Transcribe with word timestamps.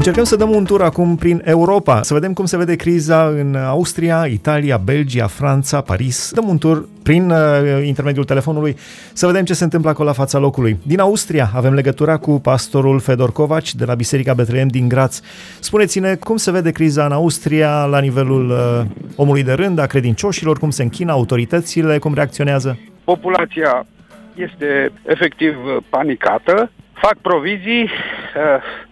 Încercăm 0.00 0.24
să 0.24 0.36
dăm 0.36 0.50
un 0.50 0.64
tur 0.64 0.82
acum 0.82 1.16
prin 1.16 1.42
Europa, 1.44 2.02
să 2.02 2.14
vedem 2.14 2.32
cum 2.32 2.44
se 2.44 2.56
vede 2.56 2.76
criza 2.76 3.26
în 3.26 3.54
Austria, 3.54 4.26
Italia, 4.26 4.76
Belgia, 4.76 5.26
Franța, 5.26 5.80
Paris. 5.80 6.32
Dăm 6.34 6.48
un 6.48 6.58
tur 6.58 6.88
prin 7.02 7.30
uh, 7.30 7.38
intermediul 7.84 8.24
telefonului 8.24 8.76
să 9.12 9.26
vedem 9.26 9.44
ce 9.44 9.54
se 9.54 9.64
întâmplă 9.64 9.90
acolo 9.90 10.08
la 10.08 10.14
fața 10.14 10.38
locului. 10.38 10.78
Din 10.86 11.00
Austria 11.00 11.50
avem 11.54 11.74
legătura 11.74 12.16
cu 12.16 12.40
pastorul 12.40 13.00
Fedor 13.00 13.32
Kovac 13.32 13.70
de 13.70 13.84
la 13.84 13.94
Biserica 13.94 14.34
Betleem 14.34 14.68
din 14.68 14.88
Graz. 14.88 15.22
Spuneți-ne 15.60 16.14
cum 16.14 16.36
se 16.36 16.50
vede 16.50 16.70
criza 16.70 17.04
în 17.04 17.12
Austria 17.12 17.84
la 17.84 18.00
nivelul 18.00 18.50
uh, 18.50 18.80
omului 19.16 19.42
de 19.42 19.52
rând, 19.52 19.78
a 19.78 19.86
credincioșilor, 19.86 20.58
cum 20.58 20.70
se 20.70 20.82
închină 20.82 21.12
autoritățile, 21.12 21.98
cum 21.98 22.14
reacționează? 22.14 22.78
Populația 23.04 23.86
este 24.34 24.92
efectiv 25.06 25.54
panicată, 25.90 26.70
fac 26.92 27.14
provizii, 27.22 27.82
uh, 27.82 28.88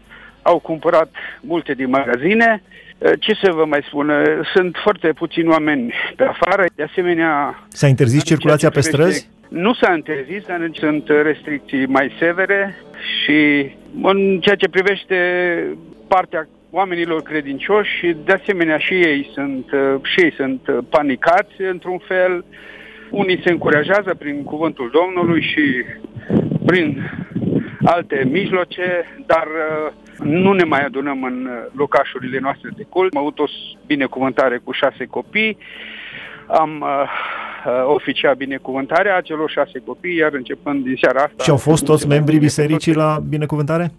au 0.51 0.59
cumpărat 0.59 1.11
multe 1.41 1.73
din 1.73 1.91
magazine. 1.91 2.63
Uh, 2.99 3.11
ce 3.19 3.33
să 3.43 3.53
vă 3.53 3.65
mai 3.65 3.83
spun? 3.87 4.13
Sunt 4.55 4.77
foarte 4.83 5.09
puțini 5.13 5.49
oameni 5.49 5.95
pe 6.17 6.25
afară. 6.25 6.65
De 6.75 6.83
asemenea... 6.83 7.65
S-a 7.69 7.87
interzis 7.87 8.23
circulația 8.23 8.71
pe 8.71 8.81
străzi? 8.81 9.29
Nu 9.49 9.75
s-a 9.75 9.95
interzis, 9.95 10.43
dar 10.47 10.71
sunt 10.73 11.09
restricții 11.09 11.87
mai 11.87 12.13
severe 12.19 12.75
și 13.23 13.71
în 14.03 14.41
ceea 14.41 14.55
ce 14.55 14.69
privește 14.69 15.17
partea 16.09 16.49
oamenilor 16.71 17.23
credincioși, 17.23 18.17
de 18.25 18.33
asemenea 18.33 18.79
și 18.79 18.95
ei 18.95 19.31
sunt, 19.35 19.67
și 20.03 20.21
ei 20.21 20.33
sunt 20.33 20.61
panicați 20.89 21.63
într-un 21.71 21.99
fel. 21.99 22.45
Unii 23.11 23.41
se 23.45 23.51
încurajează 23.51 24.15
prin 24.19 24.43
cuvântul 24.43 24.91
Domnului 24.93 25.43
și 25.43 25.85
prin 26.67 27.11
alte 27.85 28.29
mijloace, 28.31 29.05
dar 29.27 29.47
uh, 29.47 29.93
nu 30.23 30.53
ne 30.53 30.65
mai 30.65 30.85
adunăm 30.85 31.23
în 31.23 31.49
uh, 31.51 31.73
locașurile 31.73 32.39
noastre 32.39 32.71
de 32.77 32.87
cult. 32.89 33.15
Am 33.15 33.21
avut 33.21 33.39
o 33.39 33.45
binecuvântare 33.87 34.61
cu 34.65 34.73
șase 34.73 35.05
copii, 35.05 35.59
am 36.47 36.81
uh, 36.81 36.89
uh, 37.67 37.95
oficiat 37.95 38.37
binecuvântarea 38.37 39.17
acelor 39.17 39.51
șase 39.51 39.83
copii, 39.87 40.17
iar 40.17 40.33
începând 40.33 40.85
din 40.85 40.97
seara 41.01 41.23
asta... 41.23 41.43
Și 41.43 41.51
au 41.51 41.57
fost 41.57 41.85
toți 41.85 42.07
membrii 42.07 42.39
bisericii 42.39 42.95
la 42.95 43.19
binecuvântare? 43.29 43.93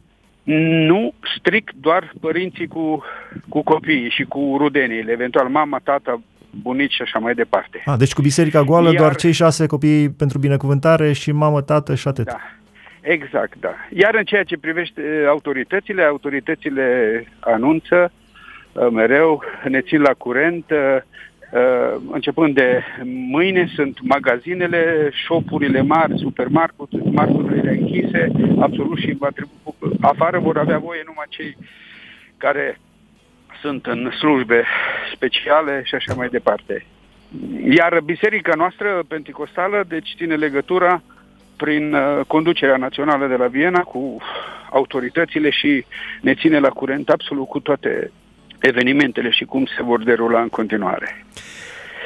Nu, 0.88 1.14
strict 1.38 1.73
doar 1.81 2.14
părinții 2.20 2.67
cu, 2.67 3.04
cu 3.50 3.64
copiii 3.64 4.09
și 4.09 4.23
cu 4.23 4.56
rudenile, 4.58 5.11
eventual 5.11 5.48
mama, 5.48 5.80
tata, 5.83 6.22
bunici 6.61 6.94
și 6.94 7.02
așa 7.02 7.20
mai 7.20 7.33
departe. 7.33 7.81
A, 7.86 7.98
deci 7.98 8.14
cu 8.14 8.22
biserica 8.22 8.64
goală, 8.64 8.89
Iar... 8.92 9.02
doar 9.02 9.16
cei 9.16 9.31
șase 9.31 9.66
copii 9.66 10.09
pentru 10.09 10.38
binecuvântare 10.38 11.11
și 11.11 11.31
mamă, 11.31 11.61
tată 11.61 11.95
și 11.95 12.08
atât. 12.08 12.26
Da. 12.26 12.38
Exact, 13.02 13.59
da. 13.59 13.75
Iar 13.89 14.16
în 14.16 14.23
ceea 14.23 14.44
ce 14.44 14.58
privește 14.58 15.25
autoritățile, 15.28 16.03
autoritățile 16.03 17.25
anunță 17.39 18.11
uh, 18.72 18.88
mereu, 18.92 19.44
ne 19.64 19.81
țin 19.81 20.02
la 20.02 20.14
curent, 20.14 20.72
uh, 20.72 20.97
uh, 21.52 22.02
începând 22.11 22.55
de 22.55 22.83
mâine 23.03 23.72
sunt 23.75 23.97
magazinele, 24.02 25.09
șopurile 25.11 25.81
mari, 25.81 26.17
supermarketurile 26.17 27.72
închise, 27.72 28.31
absolut 28.59 28.97
și 28.97 29.16
va 29.20 29.30
trebui, 29.30 29.97
afară 30.02 30.39
vor 30.39 30.58
avea 30.58 30.77
voie 30.77 31.02
numai 31.05 31.25
cei 31.30 31.58
care 32.38 32.80
sunt 33.61 33.86
în 33.86 34.11
slujbe 34.11 34.64
speciale 35.16 35.81
și 35.83 35.95
așa 35.95 36.14
mai 36.14 36.27
departe. 36.27 36.86
Iar 37.70 38.00
biserica 38.05 38.53
noastră 38.55 39.03
penticostală, 39.08 39.83
deci 39.88 40.14
ține 40.17 40.36
legătura 40.36 41.02
prin 41.63 41.93
uh, 41.93 42.25
conducerea 42.27 42.77
națională 42.77 43.27
de 43.27 43.35
la 43.35 43.47
Viena 43.47 43.81
cu 43.81 44.17
autoritățile 44.71 45.49
și 45.49 45.85
ne 46.21 46.33
ține 46.33 46.59
la 46.59 46.69
curent 46.69 47.09
absolut 47.09 47.47
cu 47.47 47.59
toate 47.59 48.11
evenimentele 48.59 49.29
și 49.29 49.45
cum 49.45 49.65
se 49.65 49.83
vor 49.83 50.03
derula 50.03 50.41
în 50.41 50.49
continuare. 50.49 51.25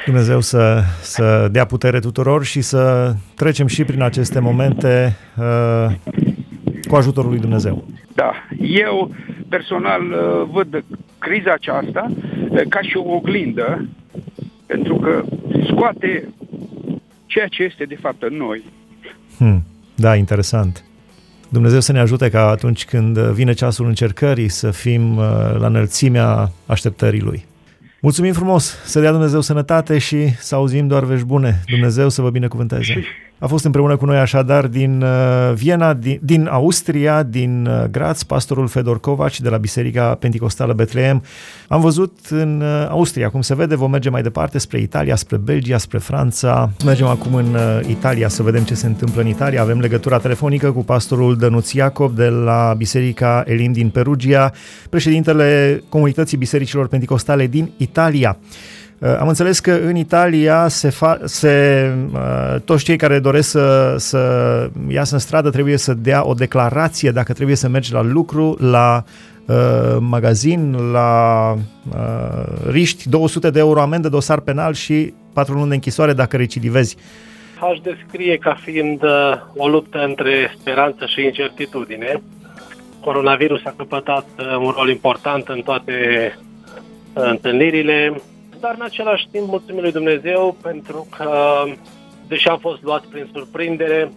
Dumnezeu 0.04 0.40
să, 0.40 0.82
să 1.00 1.48
dea 1.52 1.64
putere 1.64 1.98
tuturor 1.98 2.44
și 2.44 2.60
să 2.60 3.12
trecem 3.34 3.66
și 3.66 3.84
prin 3.84 4.02
aceste 4.02 4.40
momente 4.40 5.16
uh, 5.38 5.86
cu 6.88 6.96
ajutorul 6.96 7.30
lui 7.30 7.40
Dumnezeu. 7.40 7.84
Da, 8.14 8.32
eu 8.60 9.14
personal 9.48 10.02
uh, 10.02 10.48
văd 10.52 10.84
criza 11.18 11.52
aceasta 11.52 12.10
uh, 12.48 12.60
ca 12.68 12.80
și 12.80 12.96
o 12.96 13.14
oglindă, 13.14 13.88
pentru 14.66 14.96
că 14.96 15.22
scoate 15.66 16.28
ceea 17.26 17.46
ce 17.46 17.62
este 17.62 17.84
de 17.84 17.98
fapt 18.00 18.22
în 18.22 18.36
noi, 18.36 18.62
Hmm. 19.38 19.64
Da, 19.94 20.16
interesant. 20.16 20.84
Dumnezeu 21.48 21.80
să 21.80 21.92
ne 21.92 21.98
ajute 21.98 22.28
ca 22.28 22.48
atunci 22.48 22.84
când 22.84 23.18
vine 23.18 23.52
ceasul 23.52 23.86
încercării 23.86 24.48
să 24.48 24.70
fim 24.70 25.16
uh, 25.16 25.24
la 25.58 25.66
înălțimea 25.66 26.52
așteptării 26.66 27.20
Lui. 27.20 27.44
Mulțumim 28.00 28.32
frumos, 28.32 28.76
să 28.84 29.00
dea 29.00 29.10
Dumnezeu 29.10 29.40
sănătate 29.40 29.98
și 29.98 30.34
să 30.38 30.54
auzim 30.54 30.86
doar 30.86 31.04
vești 31.04 31.26
bune. 31.26 31.62
Dumnezeu 31.66 32.08
să 32.08 32.22
vă 32.22 32.30
binecuvânteze. 32.30 33.04
A 33.44 33.46
fost 33.46 33.64
împreună 33.64 33.96
cu 33.96 34.04
noi 34.04 34.16
așadar 34.16 34.66
din 34.66 35.02
uh, 35.02 35.52
Viena, 35.54 35.94
din, 35.94 36.18
din 36.22 36.46
Austria, 36.50 37.22
din 37.22 37.66
uh, 37.66 37.84
Graz, 37.90 38.22
pastorul 38.22 38.68
Fedor 38.68 39.00
Kovac 39.00 39.36
de 39.36 39.48
la 39.48 39.56
Biserica 39.56 40.14
Pentecostală 40.14 40.72
Betleem. 40.72 41.22
Am 41.68 41.80
văzut 41.80 42.18
în 42.30 42.60
uh, 42.60 42.86
Austria, 42.88 43.30
cum 43.30 43.40
se 43.40 43.54
vede, 43.54 43.74
vom 43.74 43.90
merge 43.90 44.10
mai 44.10 44.22
departe 44.22 44.58
spre 44.58 44.80
Italia, 44.80 45.16
spre 45.16 45.36
Belgia, 45.36 45.78
spre 45.78 45.98
Franța. 45.98 46.70
Mergem 46.84 47.06
acum 47.06 47.34
în 47.34 47.56
Italia 47.88 48.28
să 48.28 48.42
vedem 48.42 48.62
ce 48.62 48.74
se 48.74 48.86
întâmplă 48.86 49.20
în 49.20 49.28
Italia. 49.28 49.62
Avem 49.62 49.80
legătura 49.80 50.18
telefonică 50.18 50.72
cu 50.72 50.84
pastorul 50.84 51.36
Dănuț 51.36 51.72
Iacob 51.72 52.14
de 52.14 52.28
la 52.28 52.74
Biserica 52.76 53.42
Elim 53.46 53.72
din 53.72 53.88
Perugia, 53.88 54.52
președintele 54.88 55.82
Comunității 55.88 56.36
Bisericilor 56.36 56.88
Pentecostale 56.88 57.46
din 57.46 57.70
Italia. 57.76 58.38
Uh, 59.04 59.16
am 59.18 59.28
înțeles 59.28 59.60
că 59.60 59.72
în 59.72 59.96
Italia 59.96 60.68
se, 60.68 60.88
fa- 60.88 61.24
se 61.24 61.90
uh, 62.12 62.60
toți 62.64 62.84
cei 62.84 62.96
care 62.96 63.18
doresc 63.18 63.50
să, 63.50 63.94
să 63.98 64.20
iasă 64.88 65.14
în 65.14 65.20
stradă 65.20 65.50
trebuie 65.50 65.76
să 65.76 65.94
dea 65.94 66.26
o 66.26 66.34
declarație 66.34 67.10
dacă 67.10 67.32
trebuie 67.32 67.56
să 67.56 67.68
mergi 67.68 67.92
la 67.92 68.02
lucru, 68.02 68.56
la 68.60 69.04
uh, 69.46 69.96
magazin, 70.00 70.76
la 70.92 71.52
uh, 71.52 72.70
riști 72.70 73.08
200 73.08 73.50
de 73.50 73.58
euro 73.58 73.80
amendă, 73.80 74.08
dosar 74.08 74.40
penal 74.40 74.74
și 74.74 75.14
4 75.32 75.54
luni 75.54 75.68
de 75.68 75.74
închisoare 75.74 76.12
dacă 76.12 76.36
recidivezi. 76.36 76.96
Aș 77.60 77.78
descrie 77.78 78.36
ca 78.36 78.58
fiind 78.62 79.02
uh, 79.02 79.10
o 79.56 79.68
luptă 79.68 79.98
între 79.98 80.54
speranță 80.58 81.06
și 81.06 81.24
incertitudine. 81.24 82.22
Coronavirus 83.00 83.60
a 83.64 83.74
căpătat 83.76 84.26
uh, 84.38 84.56
un 84.56 84.72
rol 84.76 84.88
important 84.88 85.48
în 85.48 85.60
toate 85.60 85.92
uh, 87.12 87.22
întâlnirile 87.30 88.12
dar 88.64 88.74
în 88.78 88.84
același 88.84 89.28
timp 89.30 89.46
mulțumim 89.48 89.82
lui 89.82 89.92
Dumnezeu 89.92 90.56
pentru 90.62 91.06
că, 91.16 91.62
deși 92.28 92.48
am 92.48 92.58
fost 92.58 92.82
luați 92.82 93.08
prin 93.08 93.28
surprindere, 93.32 94.12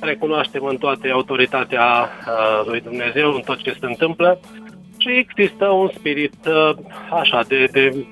recunoaștem 0.00 0.64
în 0.64 0.76
toate 0.76 1.08
autoritatea 1.08 1.86
uh, 2.02 2.66
lui 2.66 2.80
Dumnezeu, 2.80 3.32
în 3.32 3.40
tot 3.40 3.58
ce 3.62 3.76
se 3.80 3.86
întâmplă 3.86 4.40
și 4.98 5.08
există 5.08 5.66
un 5.68 5.90
spirit 5.94 6.34
uh, 6.46 6.76
așa 7.10 7.44
de, 7.48 7.68
de 7.72 8.06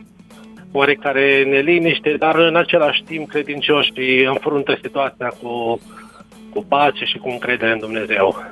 oarecare 0.73 1.45
neliniște, 1.45 2.15
dar 2.19 2.35
în 2.35 2.57
același 2.57 3.03
timp 3.03 3.29
credincioșii 3.29 4.25
înfruntă 4.25 4.79
situația 4.83 5.29
cu, 5.43 5.81
cu 6.53 6.65
pace 6.69 7.05
și 7.05 7.19
cu 7.19 7.29
încredere 7.29 7.73
în 7.73 7.79
Dumnezeu. 7.79 8.45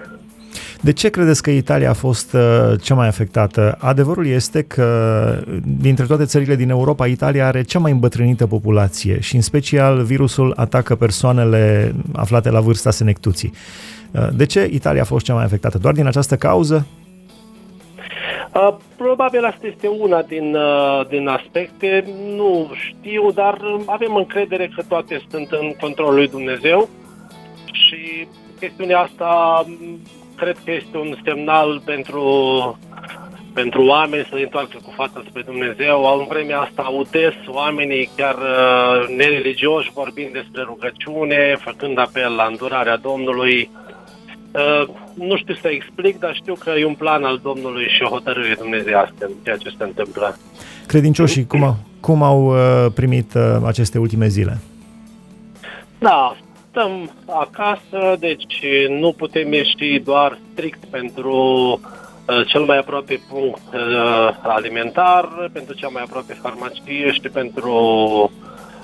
De 0.81 0.93
ce 0.93 1.09
credeți 1.09 1.43
că 1.43 1.51
Italia 1.51 1.91
a 1.91 1.93
fost 1.93 2.33
uh, 2.33 2.81
cea 2.83 2.95
mai 2.95 3.07
afectată? 3.07 3.77
Adevărul 3.79 4.27
este 4.27 4.63
că 4.63 5.43
dintre 5.81 6.05
toate 6.05 6.25
țările 6.25 6.57
din 6.57 6.71
Europa, 6.71 7.07
Italia 7.07 7.47
are 7.47 7.63
cea 7.63 7.79
mai 7.79 7.93
îmbătrânită 7.93 8.47
populație 8.47 9.21
și 9.21 9.35
în 9.35 9.41
special 9.41 10.03
virusul 10.03 10.53
atacă 10.57 10.95
persoanele 10.95 11.95
aflate 12.13 12.51
la 12.51 12.61
vârsta 12.61 12.91
senectuții. 12.91 13.53
Uh, 14.11 14.29
de 14.37 14.47
ce 14.47 14.69
Italia 14.73 15.01
a 15.01 15.05
fost 15.05 15.25
cea 15.25 15.35
mai 15.35 15.45
afectată? 15.45 15.79
Doar 15.79 15.95
din 15.95 16.07
această 16.07 16.37
cauză? 16.37 16.87
Uh, 18.55 18.77
probabil 18.97 19.45
asta 19.45 19.67
este 19.67 19.87
una 19.87 20.23
din, 20.23 20.55
uh, 20.55 21.07
din 21.09 21.29
aspecte, 21.29 22.05
nu 22.37 22.71
știu, 22.75 23.31
dar 23.31 23.59
avem 23.87 24.15
încredere 24.15 24.71
că 24.77 24.83
toate 24.89 25.23
sunt 25.31 25.51
în 25.51 25.75
controlul 25.81 26.15
lui 26.15 26.29
Dumnezeu 26.29 26.89
și 27.73 28.27
chestiunea 28.61 28.99
asta 28.99 29.65
cred 30.41 30.57
că 30.65 30.71
este 30.81 30.97
un 30.97 31.15
semnal 31.25 31.83
pentru, 31.85 32.23
pentru 33.55 33.81
oameni 33.85 34.27
să 34.29 34.35
se 34.35 34.43
întoarcă 34.43 34.77
cu 34.85 34.93
fața 34.97 35.23
spre 35.29 35.43
Dumnezeu. 35.43 36.19
În 36.19 36.27
vremea 36.29 36.61
asta 36.61 36.83
audez 36.83 37.35
oamenii 37.47 38.11
chiar 38.17 38.35
uh, 38.35 39.17
nereligioși 39.17 39.91
vorbind 39.95 40.33
despre 40.33 40.63
rugăciune, 40.63 41.57
făcând 41.61 41.99
apel 41.99 42.33
la 42.35 42.47
îndurarea 42.51 42.97
Domnului. 42.97 43.71
Uh, 44.53 44.89
nu 45.15 45.37
știu 45.37 45.55
să 45.55 45.69
explic, 45.69 46.19
dar 46.19 46.35
știu 46.35 46.55
că 46.55 46.71
e 46.71 46.85
un 46.85 46.95
plan 46.95 47.25
al 47.25 47.41
Domnului 47.43 47.87
și 47.97 48.03
o 48.03 48.09
hotărâre 48.09 48.55
dumnezeiască 48.59 49.23
în 49.27 49.33
ceea 49.45 49.57
ce 49.57 49.69
se 49.79 49.85
întâmplă. 49.85 50.39
Credincioșii, 50.87 51.47
cum 51.47 51.63
au, 51.63 51.77
cum 52.01 52.23
au 52.23 52.41
uh, 52.47 52.93
primit 52.95 53.35
aceste 53.65 53.99
ultime 53.99 54.29
zile? 54.29 54.59
Da, 55.99 56.37
stăm 56.79 57.11
acasă, 57.27 58.17
deci 58.19 58.63
nu 58.89 59.13
putem 59.13 59.53
ieși 59.53 60.01
doar 60.05 60.39
strict 60.53 60.85
pentru 60.85 61.81
cel 62.47 62.61
mai 62.61 62.79
aproape 62.79 63.21
punct 63.29 63.63
alimentar, 64.43 65.51
pentru 65.53 65.75
cea 65.75 65.89
mai 65.89 66.03
aproape 66.03 66.39
farmacie 66.43 67.13
și 67.13 67.21
pentru 67.33 67.73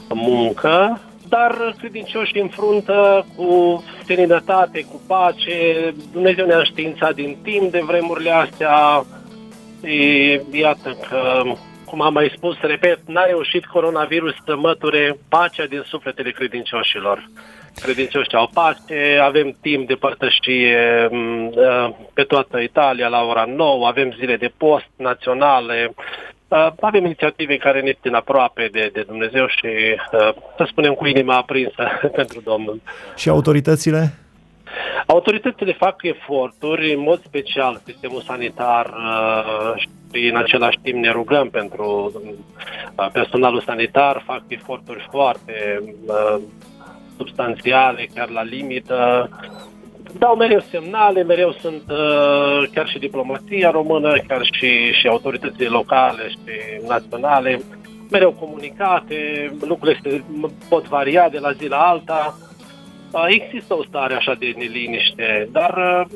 muncă, 0.08 1.00
dar 1.28 1.74
credincioși 1.78 2.38
în 2.38 2.48
fruntă 2.48 3.26
cu 3.36 3.84
seninătate, 4.06 4.80
cu 4.80 5.00
pace. 5.06 5.94
Dumnezeu 6.12 6.46
ne-a 6.46 6.62
științat 6.62 7.14
din 7.14 7.36
timp 7.42 7.70
de 7.70 7.82
vremurile 7.86 8.30
astea. 8.30 9.04
Și 9.84 10.40
iată 10.52 10.96
că, 11.08 11.42
cum 11.84 12.00
am 12.00 12.12
mai 12.12 12.32
spus, 12.36 12.56
repet, 12.60 12.98
n-a 13.06 13.24
reușit 13.24 13.64
coronavirus 13.64 14.34
să 14.46 14.56
măture 14.56 15.18
pacea 15.28 15.64
din 15.66 15.82
sufletele 15.86 16.30
credincioșilor. 16.30 17.28
Credincioșii 17.80 18.36
au 18.36 18.50
pace, 18.52 19.18
avem 19.22 19.56
timp 19.60 19.86
de 19.88 19.94
părtășie 19.94 21.08
mm, 21.10 21.54
pe 22.12 22.22
toată 22.22 22.58
Italia 22.58 23.08
la 23.08 23.22
ora 23.22 23.44
9, 23.44 23.86
avem 23.86 24.12
zile 24.18 24.36
de 24.36 24.52
post 24.56 24.90
naționale, 24.96 25.94
Uh, 26.54 26.72
avem 26.80 27.04
inițiative 27.04 27.56
care 27.56 27.80
ne 27.80 27.92
țin 28.02 28.14
aproape 28.14 28.68
de, 28.72 28.90
de 28.92 29.02
Dumnezeu 29.06 29.46
și, 29.46 29.66
uh, 29.66 30.34
să 30.56 30.66
spunem, 30.70 30.94
cu 30.94 31.06
inima 31.06 31.36
aprinsă 31.36 31.88
pentru 32.18 32.40
Domnul. 32.40 32.80
Și 33.16 33.28
autoritățile? 33.28 34.14
Autoritățile 35.06 35.72
fac 35.72 36.02
eforturi, 36.02 36.92
în 36.92 37.00
mod 37.00 37.22
special 37.24 37.80
sistemul 37.84 38.20
sanitar 38.20 38.86
uh, 38.86 39.82
și 40.12 40.28
în 40.28 40.36
același 40.36 40.78
timp 40.82 40.98
ne 40.98 41.10
rugăm 41.10 41.48
pentru 41.50 42.12
personalul 43.12 43.62
sanitar, 43.66 44.22
fac 44.26 44.42
eforturi 44.48 45.08
foarte 45.10 45.82
substanțiale, 47.16 48.08
chiar 48.14 48.28
la 48.28 48.42
limită, 48.42 49.28
dau 50.18 50.36
mereu 50.36 50.60
semnale, 50.70 51.22
mereu 51.22 51.52
sunt 51.52 51.82
uh, 51.90 52.68
chiar 52.74 52.88
și 52.88 52.98
diplomația 52.98 53.70
română, 53.70 54.12
chiar 54.28 54.40
și, 54.52 54.92
și 54.92 55.06
autoritățile 55.08 55.68
locale 55.68 56.28
și 56.28 56.86
naționale, 56.88 57.60
mereu 58.10 58.32
comunicate, 58.32 59.16
lucrurile 59.60 60.00
se 60.02 60.22
pot 60.68 60.88
varia 60.88 61.28
de 61.28 61.38
la 61.38 61.52
zi 61.52 61.68
la 61.68 61.88
alta. 61.88 62.38
Uh, 63.10 63.24
există 63.28 63.74
o 63.74 63.84
stare 63.84 64.14
așa 64.14 64.34
de 64.34 64.54
neliniște, 64.56 65.48
dar 65.52 66.06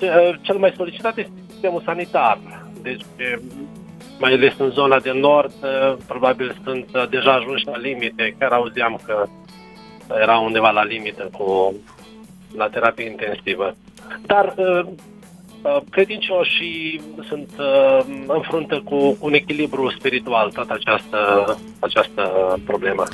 uh, 0.00 0.34
cel 0.40 0.56
mai 0.56 0.72
solicitat 0.76 1.16
este 1.16 1.32
sistemul 1.50 1.82
sanitar. 1.84 2.38
Deci, 2.82 3.04
mai 4.18 4.32
ales 4.32 4.54
în 4.58 4.70
zona 4.70 4.98
de 4.98 5.12
nord, 5.12 5.52
uh, 5.62 5.96
probabil 6.06 6.56
sunt 6.64 6.86
uh, 6.94 7.08
deja 7.08 7.32
ajunși 7.32 7.66
la 7.66 7.76
limite. 7.76 8.36
Chiar 8.38 8.52
auzeam 8.52 9.00
că 9.06 9.24
era 10.20 10.38
undeva 10.38 10.70
la 10.70 10.84
limită 10.84 11.28
cu 11.32 11.74
la 12.56 12.68
terapie 12.68 13.10
intensivă. 13.10 13.76
Dar 14.26 14.54
uh, 14.56 14.86
uh, 15.62 15.76
credincioșii 15.90 17.00
sunt 17.28 17.50
uh, 17.58 18.00
în 18.26 18.40
fruntă 18.40 18.80
cu 18.84 19.16
un 19.20 19.32
echilibru 19.32 19.90
spiritual 19.90 20.50
toată 20.50 20.72
această, 20.72 21.18
această 21.78 22.54
problemă. 22.66 23.04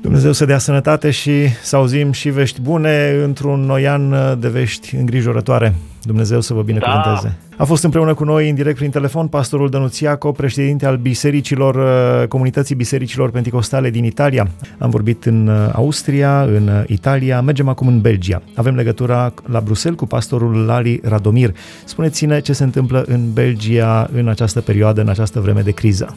Dumnezeu 0.00 0.32
să 0.32 0.44
dea 0.44 0.58
sănătate 0.58 1.10
și 1.10 1.48
să 1.62 1.76
auzim 1.76 2.12
și 2.12 2.28
vești 2.30 2.60
bune 2.60 3.20
într-un 3.24 3.60
noi 3.60 3.88
an 3.88 4.14
de 4.40 4.48
vești 4.48 4.96
îngrijorătoare. 4.96 5.74
Dumnezeu 6.02 6.40
să 6.40 6.54
vă 6.54 6.62
binecuvânteze. 6.62 7.38
Da. 7.50 7.62
A 7.62 7.64
fost 7.64 7.84
împreună 7.84 8.14
cu 8.14 8.24
noi 8.24 8.48
în 8.48 8.54
direct 8.54 8.76
prin 8.76 8.90
telefon 8.90 9.26
pastorul 9.28 9.68
Dănuțiaco, 9.68 10.32
președinte 10.32 10.86
al 10.86 10.96
bisericilor, 10.96 11.74
uh, 11.74 12.28
comunității 12.28 12.74
bisericilor 12.74 13.30
penticostale 13.30 13.90
din 13.90 14.04
Italia. 14.04 14.48
Am 14.78 14.90
vorbit 14.90 15.24
în 15.24 15.46
uh, 15.46 15.54
Austria, 15.72 16.42
în 16.42 16.68
uh, 16.68 16.82
Italia, 16.86 17.40
mergem 17.40 17.68
acum 17.68 17.86
în 17.86 18.00
Belgia. 18.00 18.42
Avem 18.54 18.74
legătura 18.74 19.32
la 19.46 19.60
Bruxelles 19.60 19.98
cu 19.98 20.06
pastorul 20.06 20.64
Lali 20.64 21.00
Radomir. 21.02 21.54
Spuneți-ne 21.84 22.40
ce 22.40 22.52
se 22.52 22.64
întâmplă 22.64 23.04
în 23.06 23.32
Belgia 23.32 24.08
în 24.12 24.28
această 24.28 24.60
perioadă, 24.60 25.00
în 25.00 25.08
această 25.08 25.40
vreme 25.40 25.60
de 25.60 25.70
criză. 25.70 26.16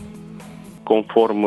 Conform 0.83 1.45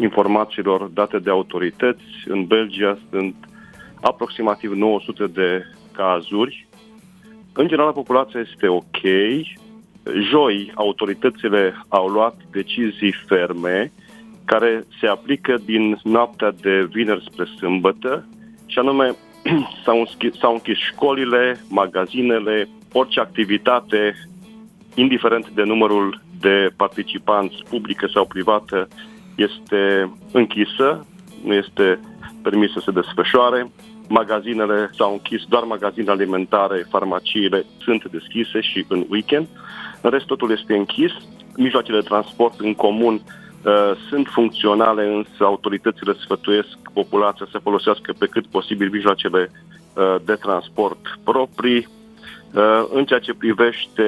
informațiilor 0.00 0.82
date 0.82 1.18
de 1.18 1.30
autorități, 1.30 2.04
în 2.26 2.46
Belgia 2.46 2.98
sunt 3.10 3.34
aproximativ 4.00 4.72
900 4.72 5.26
de 5.26 5.64
cazuri 5.92 6.68
în 7.52 7.68
general, 7.68 7.92
populația 7.92 8.40
este 8.40 8.68
ok. 8.68 9.00
Joi, 10.30 10.72
autoritățile 10.74 11.74
au 11.88 12.06
luat 12.06 12.36
decizii 12.50 13.14
ferme 13.26 13.92
care 14.44 14.84
se 15.00 15.06
aplică 15.06 15.58
din 15.64 16.00
noaptea 16.02 16.52
de 16.60 16.88
vineri 16.92 17.26
spre 17.30 17.44
sâmbătă 17.44 18.28
și 18.66 18.78
anume 18.78 19.14
s-au, 19.84 19.98
închis, 19.98 20.38
s-au 20.38 20.52
închis 20.52 20.76
școlile, 20.76 21.60
magazinele, 21.68 22.68
orice 22.92 23.20
activitate, 23.20 24.28
indiferent 24.94 25.48
de 25.48 25.62
numărul 25.62 26.20
de 26.40 26.72
participanți 26.76 27.56
publică 27.68 28.06
sau 28.06 28.24
privată, 28.24 28.88
este 29.34 30.12
închisă, 30.32 31.06
nu 31.44 31.54
este 31.54 32.00
permis 32.42 32.72
să 32.72 32.80
se 32.84 32.90
desfășoare 32.90 33.70
magazinele 34.10 34.90
s-au 34.96 35.12
închis, 35.12 35.42
doar 35.48 35.62
magazinele 35.62 36.12
alimentare, 36.12 36.86
farmaciile 36.90 37.64
sunt 37.78 38.04
deschise 38.10 38.60
și 38.60 38.84
în 38.88 39.06
weekend. 39.08 39.46
În 40.00 40.10
rest, 40.10 40.26
totul 40.26 40.50
este 40.50 40.76
închis. 40.76 41.12
Mijloacele 41.56 42.00
de 42.00 42.06
transport 42.08 42.60
în 42.60 42.74
comun 42.74 43.14
uh, 43.14 43.92
sunt 44.08 44.26
funcționale, 44.26 45.06
însă 45.06 45.44
autoritățile 45.44 46.12
sfătuiesc 46.12 46.76
populația 46.92 47.46
să 47.50 47.58
folosească 47.58 48.14
pe 48.18 48.26
cât 48.26 48.46
posibil 48.46 48.90
mijloacele 48.90 49.50
uh, 49.50 50.16
de 50.24 50.34
transport 50.34 51.18
proprii. 51.24 51.88
Uh, 52.54 52.84
în 52.92 53.04
ceea 53.04 53.18
ce 53.18 53.34
privește 53.34 54.04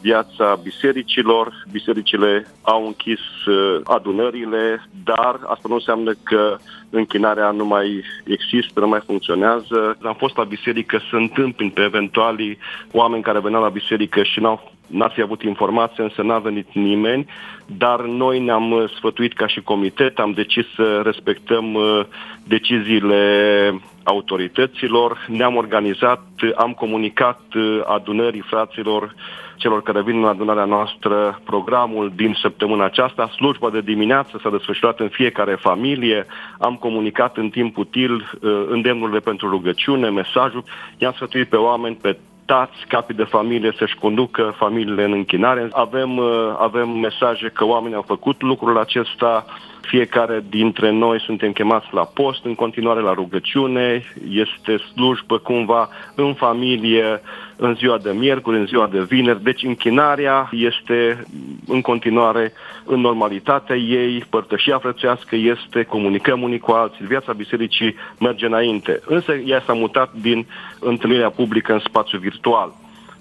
viața 0.00 0.60
bisericilor, 0.62 1.52
bisericile 1.72 2.46
au 2.62 2.86
închis 2.86 3.20
uh, 3.46 3.80
adunările, 3.84 4.88
dar 5.04 5.40
asta 5.46 5.68
nu 5.68 5.74
înseamnă 5.74 6.12
că 6.22 6.56
închinarea 6.90 7.50
nu 7.50 7.64
mai 7.64 8.04
există, 8.24 8.80
nu 8.80 8.88
mai 8.88 9.00
funcționează. 9.06 9.96
Am 10.02 10.14
fost 10.18 10.36
la 10.36 10.44
biserică 10.44 11.00
să 11.10 11.16
întâmpin 11.16 11.70
pe 11.70 11.82
eventualii 11.82 12.58
oameni 12.92 13.22
care 13.22 13.40
veneau 13.40 13.62
la 13.62 13.68
biserică 13.68 14.22
și 14.22 14.40
n-au 14.40 14.72
n-ar 14.90 15.10
fi 15.14 15.22
avut 15.22 15.42
informație, 15.42 16.02
însă 16.02 16.22
n-a 16.22 16.38
venit 16.38 16.68
nimeni, 16.72 17.26
dar 17.66 18.00
noi 18.00 18.40
ne-am 18.40 18.70
uh, 18.70 18.90
sfătuit 18.96 19.32
ca 19.32 19.46
și 19.46 19.60
comitet, 19.60 20.18
am 20.18 20.32
decis 20.32 20.64
să 20.74 21.00
respectăm 21.04 21.74
uh, 21.74 22.00
deciziile 22.44 23.80
autorităților, 24.10 25.26
ne-am 25.28 25.56
organizat, 25.56 26.22
am 26.56 26.72
comunicat 26.72 27.40
uh, 27.54 27.80
adunării 27.84 28.40
fraților 28.40 29.14
celor 29.56 29.82
care 29.82 30.02
vin 30.02 30.16
în 30.16 30.24
adunarea 30.24 30.64
noastră 30.64 31.40
programul 31.44 32.12
din 32.14 32.36
săptămâna 32.42 32.84
aceasta. 32.84 33.28
Slujba 33.28 33.70
de 33.70 33.80
dimineață 33.80 34.40
s-a 34.42 34.50
desfășurat 34.50 35.00
în 35.00 35.08
fiecare 35.08 35.54
familie. 35.54 36.26
Am 36.58 36.74
comunicat 36.74 37.36
în 37.36 37.48
timp 37.48 37.76
util 37.76 38.38
îndemnurile 38.68 39.18
pentru 39.18 39.48
rugăciune, 39.48 40.10
mesajul. 40.10 40.64
I-am 40.98 41.12
sfătuit 41.12 41.48
pe 41.48 41.56
oameni, 41.56 41.98
pe 42.02 42.16
tați, 42.52 42.86
capii 42.88 43.14
de 43.22 43.32
familie 43.36 43.72
să-și 43.78 43.94
conducă 43.94 44.54
familiile 44.56 45.04
în 45.04 45.12
închinare. 45.12 45.68
Avem, 45.72 46.16
uh, 46.16 46.54
avem 46.58 46.88
mesaje 46.88 47.48
că 47.48 47.64
oamenii 47.64 47.96
au 47.96 48.04
făcut 48.14 48.42
lucrul 48.42 48.78
acesta, 48.78 49.44
fiecare 49.80 50.44
dintre 50.48 50.90
noi 50.90 51.20
suntem 51.20 51.52
chemați 51.52 51.86
la 51.90 52.04
post, 52.04 52.44
în 52.44 52.54
continuare 52.54 53.00
la 53.00 53.12
rugăciune, 53.12 54.04
este 54.28 54.76
slujbă 54.76 55.38
cumva 55.38 55.88
în 56.14 56.34
familie, 56.34 57.20
în 57.56 57.74
ziua 57.74 57.98
de 57.98 58.10
miercuri, 58.10 58.58
în 58.58 58.66
ziua 58.66 58.86
de 58.86 59.02
vineri, 59.02 59.42
deci 59.42 59.62
închinarea 59.62 60.48
este 60.52 61.26
în 61.66 61.80
continuare 61.80 62.52
în 62.84 63.00
normalitatea 63.00 63.76
ei, 63.76 64.24
părtășia 64.30 64.78
frățească 64.78 65.36
este, 65.36 65.82
comunicăm 65.82 66.42
unii 66.42 66.58
cu 66.58 66.70
alții, 66.70 67.06
viața 67.06 67.32
bisericii 67.32 67.94
merge 68.20 68.46
înainte, 68.46 69.00
însă 69.06 69.34
ea 69.34 69.62
s-a 69.66 69.72
mutat 69.72 70.12
din 70.12 70.46
întâlnirea 70.80 71.30
publică 71.30 71.72
în 71.72 71.80
spațiu 71.84 72.18
virtual 72.18 72.72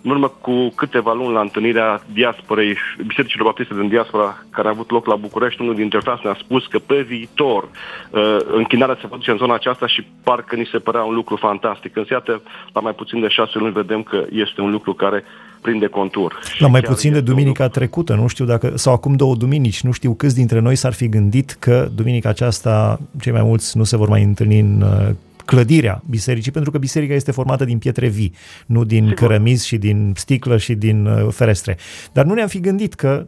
în 0.02 0.12
urmă 0.12 0.28
cu 0.42 0.70
câteva 0.76 1.14
luni 1.14 1.34
la 1.34 1.40
întâlnirea 1.40 2.02
diasporei, 2.14 2.78
bisericilor 3.08 3.46
baptiste 3.46 3.74
din 3.74 3.88
diaspora, 3.88 4.44
care 4.50 4.68
a 4.68 4.72
avut 4.72 4.92
loc 4.92 5.06
la 5.06 5.16
București, 5.16 5.62
unul 5.62 5.76
dintre 5.76 6.00
frați 6.00 6.22
ne-a 6.24 6.38
spus 6.40 6.68
că 6.68 6.80
pe 6.80 7.02
viitor 7.02 7.64
uh, 7.64 8.38
închinarea 8.54 8.98
se 9.02 9.08
face 9.08 9.32
în 9.32 9.38
zona 9.38 9.54
aceasta 9.54 9.88
și 9.88 10.08
parcă 10.24 10.56
ni 10.56 10.70
se 10.72 10.78
părea 10.78 11.04
un 11.04 11.14
lucru 11.14 11.36
fantastic. 11.36 11.96
Însă, 11.96 12.14
iată, 12.14 12.42
la 12.74 12.82
mai 12.82 12.94
puțin 12.94 13.20
de 13.22 13.28
șase 13.28 13.58
luni 13.58 13.74
vedem 13.74 14.04
că 14.04 14.26
este 14.32 14.62
un 14.62 14.72
lucru 14.72 14.94
care 14.94 15.24
prinde 15.62 15.88
contur. 15.88 16.40
La 16.58 16.68
mai 16.68 16.82
puțin 16.82 17.12
de 17.12 17.22
duminica 17.22 17.68
trecută, 17.68 18.14
nu 18.14 18.28
știu 18.28 18.46
dacă, 18.46 18.72
sau 18.76 18.94
acum 18.94 19.16
două 19.16 19.36
duminici, 19.36 19.82
nu 19.82 19.92
știu 19.92 20.14
câți 20.14 20.36
dintre 20.36 20.60
noi 20.60 20.76
s-ar 20.76 20.94
fi 20.94 21.10
gândit 21.10 21.52
că 21.60 21.88
duminica 21.96 22.30
aceasta 22.30 23.00
cei 23.22 23.32
mai 23.32 23.44
mulți 23.44 23.78
nu 23.78 23.84
se 23.84 23.98
vor 23.98 24.08
mai 24.08 24.24
întâlni 24.24 24.60
în 24.60 24.82
uh, 24.82 25.16
clădirea 25.52 26.02
bisericii, 26.10 26.52
pentru 26.52 26.72
că 26.72 26.78
biserica 26.78 27.14
este 27.14 27.32
formată 27.32 27.66
din 27.66 27.78
pietre 27.78 28.08
vii, 28.08 28.34
nu 28.68 28.84
din 28.84 29.04
Sigur. 29.08 29.14
cărămizi 29.20 29.68
și 29.68 29.78
din 29.78 30.12
sticlă 30.16 30.58
și 30.58 30.74
din 30.74 31.06
uh, 31.06 31.28
ferestre. 31.32 31.78
Dar 32.14 32.26
nu 32.26 32.34
ne-am 32.34 32.48
fi 32.48 32.60
gândit 32.60 32.94
că 32.94 33.26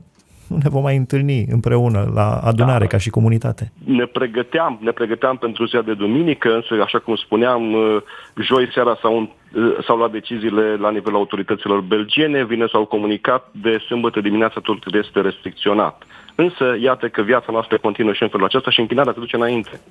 nu 0.52 0.58
ne 0.64 0.70
vom 0.70 0.82
mai 0.82 0.96
întâlni 0.96 1.46
împreună 1.50 2.12
la 2.14 2.28
adunare 2.44 2.86
da. 2.86 2.92
ca 2.94 2.98
și 2.98 3.10
comunitate. 3.10 3.72
Ne 3.84 4.06
pregăteam, 4.06 4.80
ne 4.82 4.92
pregăteam 4.92 5.38
pentru 5.38 5.66
ziua 5.66 5.82
de 5.82 5.94
duminică, 5.94 6.50
însă, 6.56 6.84
așa 6.84 7.00
cum 7.00 7.16
spuneam, 7.16 7.74
uh, 7.74 8.02
joi 8.50 8.70
seara 8.74 8.98
s-au, 9.02 9.16
uh, 9.22 9.78
s-au 9.86 9.98
luat 9.98 10.12
deciziile 10.12 10.76
la 10.76 10.92
nivelul 10.92 11.18
autorităților 11.18 11.80
belgiene, 11.82 12.46
vine 12.46 12.66
s-au 12.72 12.86
comunicat 12.86 13.50
de 13.52 13.78
sâmbătă 13.88 14.22
dimineața 14.22 14.60
totul 14.64 14.96
este 15.04 15.22
restricționat. 15.22 16.04
Însă, 16.36 16.78
iată 16.82 17.08
că 17.08 17.22
viața 17.22 17.52
noastră 17.52 17.78
continuă 17.78 18.14
și 18.14 18.24
în 18.24 18.30
felul 18.30 18.46
acesta 18.46 18.70
și 18.70 18.80
închinarea 18.80 19.14
se 19.14 19.20
duce 19.20 19.36
înainte. 19.36 19.82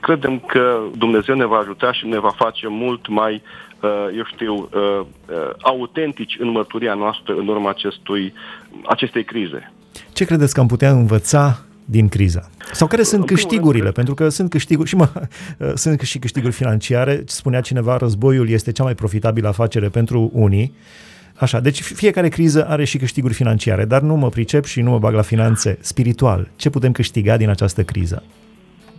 Credem 0.00 0.38
că 0.38 0.80
Dumnezeu 0.96 1.34
ne 1.34 1.46
va 1.46 1.56
ajuta 1.56 1.92
și 1.92 2.06
ne 2.06 2.18
va 2.18 2.30
face 2.36 2.66
mult 2.68 3.08
mai, 3.08 3.42
uh, 3.80 3.90
eu 4.16 4.24
știu, 4.24 4.54
uh, 4.54 5.00
uh, 5.00 5.50
autentici 5.62 6.36
în 6.40 6.50
mărturia 6.50 6.94
noastră 6.94 7.34
în 7.34 7.48
urma 7.48 7.70
acestui, 7.70 8.32
acestei 8.86 9.24
crize. 9.24 9.72
Ce 10.12 10.24
credeți 10.24 10.54
că 10.54 10.60
am 10.60 10.66
putea 10.66 10.90
învăța 10.90 11.58
din 11.84 12.08
criza? 12.08 12.50
Sau 12.72 12.86
care 12.86 13.02
sunt 13.02 13.26
câștigurile? 13.26 13.90
Pentru 13.90 14.14
că 14.14 14.28
sunt 14.28 14.50
câștiguri 14.50 14.88
și 14.88 14.96
mă, 14.96 15.08
sunt 15.74 16.00
și 16.00 16.18
câștiguri 16.18 16.52
financiare. 16.52 17.22
Spunea 17.26 17.60
cineva, 17.60 17.96
războiul 17.96 18.48
este 18.48 18.72
cea 18.72 18.82
mai 18.82 18.94
profitabilă 18.94 19.48
afacere 19.48 19.88
pentru 19.88 20.30
unii, 20.32 20.74
Așa, 21.38 21.60
deci 21.60 21.82
fiecare 21.82 22.28
criză 22.28 22.66
are 22.68 22.84
și 22.84 22.98
câștiguri 22.98 23.34
financiare, 23.34 23.84
dar 23.84 24.00
nu 24.00 24.14
mă 24.14 24.28
pricep 24.28 24.64
și 24.64 24.80
nu 24.80 24.90
mă 24.90 24.98
bag 24.98 25.14
la 25.14 25.22
finanțe. 25.22 25.78
Spiritual, 25.80 26.48
ce 26.56 26.70
putem 26.70 26.92
câștiga 26.92 27.36
din 27.36 27.48
această 27.48 27.82
criză? 27.82 28.22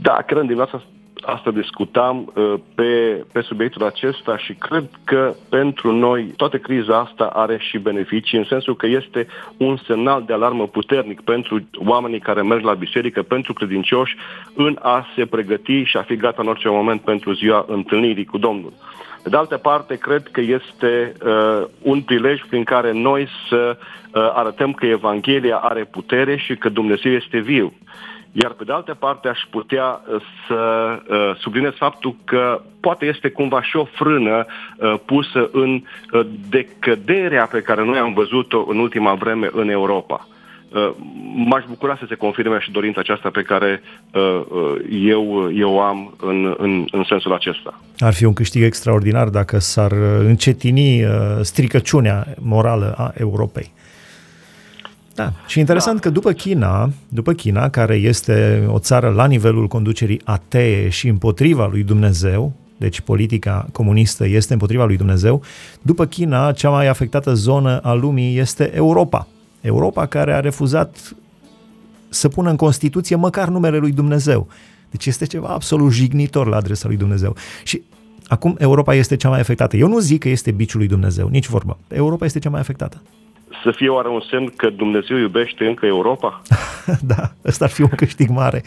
Da, 0.01 0.23
cred 0.25 0.45
din 0.45 0.59
asta, 0.59 0.83
asta 1.25 1.51
discutam 1.51 2.31
uh, 2.35 2.53
pe, 2.75 3.23
pe 3.31 3.41
subiectul 3.41 3.85
acesta 3.85 4.37
și 4.37 4.53
cred 4.53 4.89
că 5.03 5.33
pentru 5.49 5.91
noi 5.91 6.33
toată 6.35 6.57
criza 6.57 6.99
asta 6.99 7.25
are 7.25 7.57
și 7.57 7.77
beneficii 7.77 8.37
în 8.37 8.43
sensul 8.43 8.75
că 8.75 8.87
este 8.87 9.27
un 9.57 9.77
semnal 9.87 10.23
de 10.25 10.33
alarmă 10.33 10.67
puternic 10.67 11.21
pentru 11.21 11.61
oamenii 11.85 12.19
care 12.19 12.41
merg 12.41 12.63
la 12.63 12.73
biserică, 12.73 13.21
pentru 13.21 13.53
credincioși, 13.53 14.15
în 14.55 14.77
a 14.81 15.05
se 15.15 15.25
pregăti 15.25 15.83
și 15.83 15.97
a 15.97 16.01
fi 16.01 16.15
gata 16.15 16.41
în 16.41 16.47
orice 16.47 16.69
moment 16.69 17.01
pentru 17.01 17.33
ziua 17.33 17.65
întâlnirii 17.67 18.25
cu 18.25 18.37
Domnul. 18.37 18.73
Pe 19.23 19.29
de 19.29 19.37
altă 19.37 19.57
parte, 19.57 19.95
cred 19.95 20.27
că 20.31 20.41
este 20.41 21.13
uh, 21.25 21.67
un 21.81 22.01
prilej 22.01 22.41
prin 22.49 22.63
care 22.63 22.91
noi 22.91 23.27
să 23.49 23.77
uh, 23.77 24.31
arătăm 24.33 24.73
că 24.73 24.85
Evanghelia 24.85 25.55
are 25.55 25.83
putere 25.83 26.37
și 26.37 26.55
că 26.55 26.69
Dumnezeu 26.69 27.11
este 27.11 27.39
viu. 27.39 27.73
Iar 28.31 28.51
pe 28.51 28.63
de 28.63 28.71
altă 28.71 28.93
parte 28.93 29.27
aș 29.27 29.39
putea 29.49 30.01
uh, 30.13 30.21
să 30.47 30.55
uh, 31.09 31.35
subliniez 31.39 31.73
faptul 31.73 32.15
că 32.25 32.61
poate 32.79 33.05
este 33.05 33.29
cumva 33.29 33.61
și 33.61 33.75
o 33.75 33.83
frână 33.83 34.45
uh, 34.45 34.95
pusă 35.05 35.49
în 35.51 35.83
uh, 36.11 36.27
decăderea 36.49 37.45
pe 37.45 37.61
care 37.61 37.85
noi 37.85 37.97
am 37.97 38.13
văzut-o 38.13 38.65
în 38.67 38.77
ultima 38.77 39.13
vreme 39.13 39.49
în 39.51 39.69
Europa. 39.69 40.27
Uh, 40.73 40.95
m-aș 41.35 41.63
bucura 41.67 41.95
să 41.99 42.05
se 42.07 42.15
confirme 42.15 42.59
și 42.59 42.71
dorința 42.71 42.99
aceasta 42.99 43.29
pe 43.29 43.41
care 43.41 43.81
uh, 44.13 44.41
uh, 44.49 44.75
eu, 44.91 45.51
eu 45.53 45.79
am 45.79 46.15
în, 46.21 46.55
în, 46.57 46.85
în 46.91 47.03
sensul 47.03 47.33
acesta. 47.33 47.79
Ar 47.97 48.13
fi 48.13 48.25
un 48.25 48.33
câștig 48.33 48.63
extraordinar 48.63 49.27
dacă 49.27 49.59
s-ar 49.59 49.91
încetini 50.19 51.05
stricăciunea 51.41 52.27
morală 52.39 52.93
a 52.97 53.11
Europei. 53.17 53.71
Da. 55.19 55.33
Și 55.47 55.59
interesant 55.59 55.95
da. 55.95 56.01
că 56.01 56.09
după 56.09 56.31
China, 56.31 56.91
după 57.09 57.33
China, 57.33 57.69
care 57.69 57.95
este 57.95 58.65
o 58.67 58.79
țară 58.79 59.09
la 59.09 59.25
nivelul 59.25 59.67
conducerii 59.67 60.21
atee 60.23 60.89
și 60.89 61.07
împotriva 61.07 61.67
lui 61.67 61.83
Dumnezeu, 61.83 62.53
deci 62.77 63.01
politica 63.01 63.67
comunistă 63.71 64.27
este 64.27 64.53
împotriva 64.53 64.85
lui 64.85 64.97
Dumnezeu, 64.97 65.41
după 65.81 66.05
China, 66.05 66.51
cea 66.51 66.69
mai 66.69 66.87
afectată 66.87 67.33
zonă 67.33 67.79
a 67.79 67.93
lumii 67.93 68.37
este 68.37 68.75
Europa. 68.75 69.27
Europa 69.61 70.05
care 70.05 70.33
a 70.33 70.39
refuzat 70.39 71.15
să 72.09 72.27
pună 72.27 72.49
în 72.49 72.55
Constituție 72.55 73.15
măcar 73.15 73.47
numele 73.47 73.77
lui 73.77 73.91
Dumnezeu. 73.91 74.47
Deci 74.89 75.05
este 75.05 75.25
ceva 75.25 75.47
absolut 75.47 75.91
jignitor 75.91 76.47
la 76.47 76.57
adresa 76.57 76.87
lui 76.87 76.97
Dumnezeu. 76.97 77.35
Și 77.63 77.81
acum 78.27 78.55
Europa 78.59 78.93
este 78.95 79.15
cea 79.15 79.29
mai 79.29 79.39
afectată. 79.39 79.77
Eu 79.77 79.87
nu 79.87 79.99
zic 79.99 80.19
că 80.19 80.29
este 80.29 80.51
biciul 80.51 80.79
lui 80.79 80.87
Dumnezeu, 80.87 81.27
nici 81.27 81.47
vorbă. 81.47 81.77
Europa 81.87 82.25
este 82.25 82.39
cea 82.39 82.49
mai 82.49 82.59
afectată. 82.59 83.01
Să 83.63 83.71
fie 83.71 83.89
oare 83.89 84.07
un 84.07 84.21
semn 84.29 84.53
că 84.55 84.69
Dumnezeu 84.69 85.17
iubește 85.17 85.65
încă 85.65 85.85
Europa? 85.85 86.41
da, 87.15 87.31
ăsta 87.45 87.65
ar 87.65 87.71
fi 87.71 87.81
un 87.81 87.91
câștig 87.95 88.29
mare. 88.29 88.63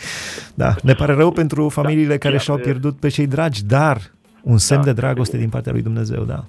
Da, 0.55 0.75
ne 0.83 0.93
pare 0.93 1.15
rău 1.15 1.31
pentru 1.31 1.69
familiile 1.69 2.17
da, 2.17 2.19
care 2.19 2.39
și-au 2.39 2.59
pierdut 2.59 2.97
pe 2.97 3.09
cei 3.09 3.27
dragi, 3.27 3.65
dar 3.65 3.97
un 4.43 4.59
semn 4.59 4.81
da, 4.81 4.87
de 4.87 5.01
dragoste 5.01 5.37
din 5.37 5.49
partea 5.49 5.73
lui 5.73 5.83
Dumnezeu, 5.83 6.23
da 6.23 6.45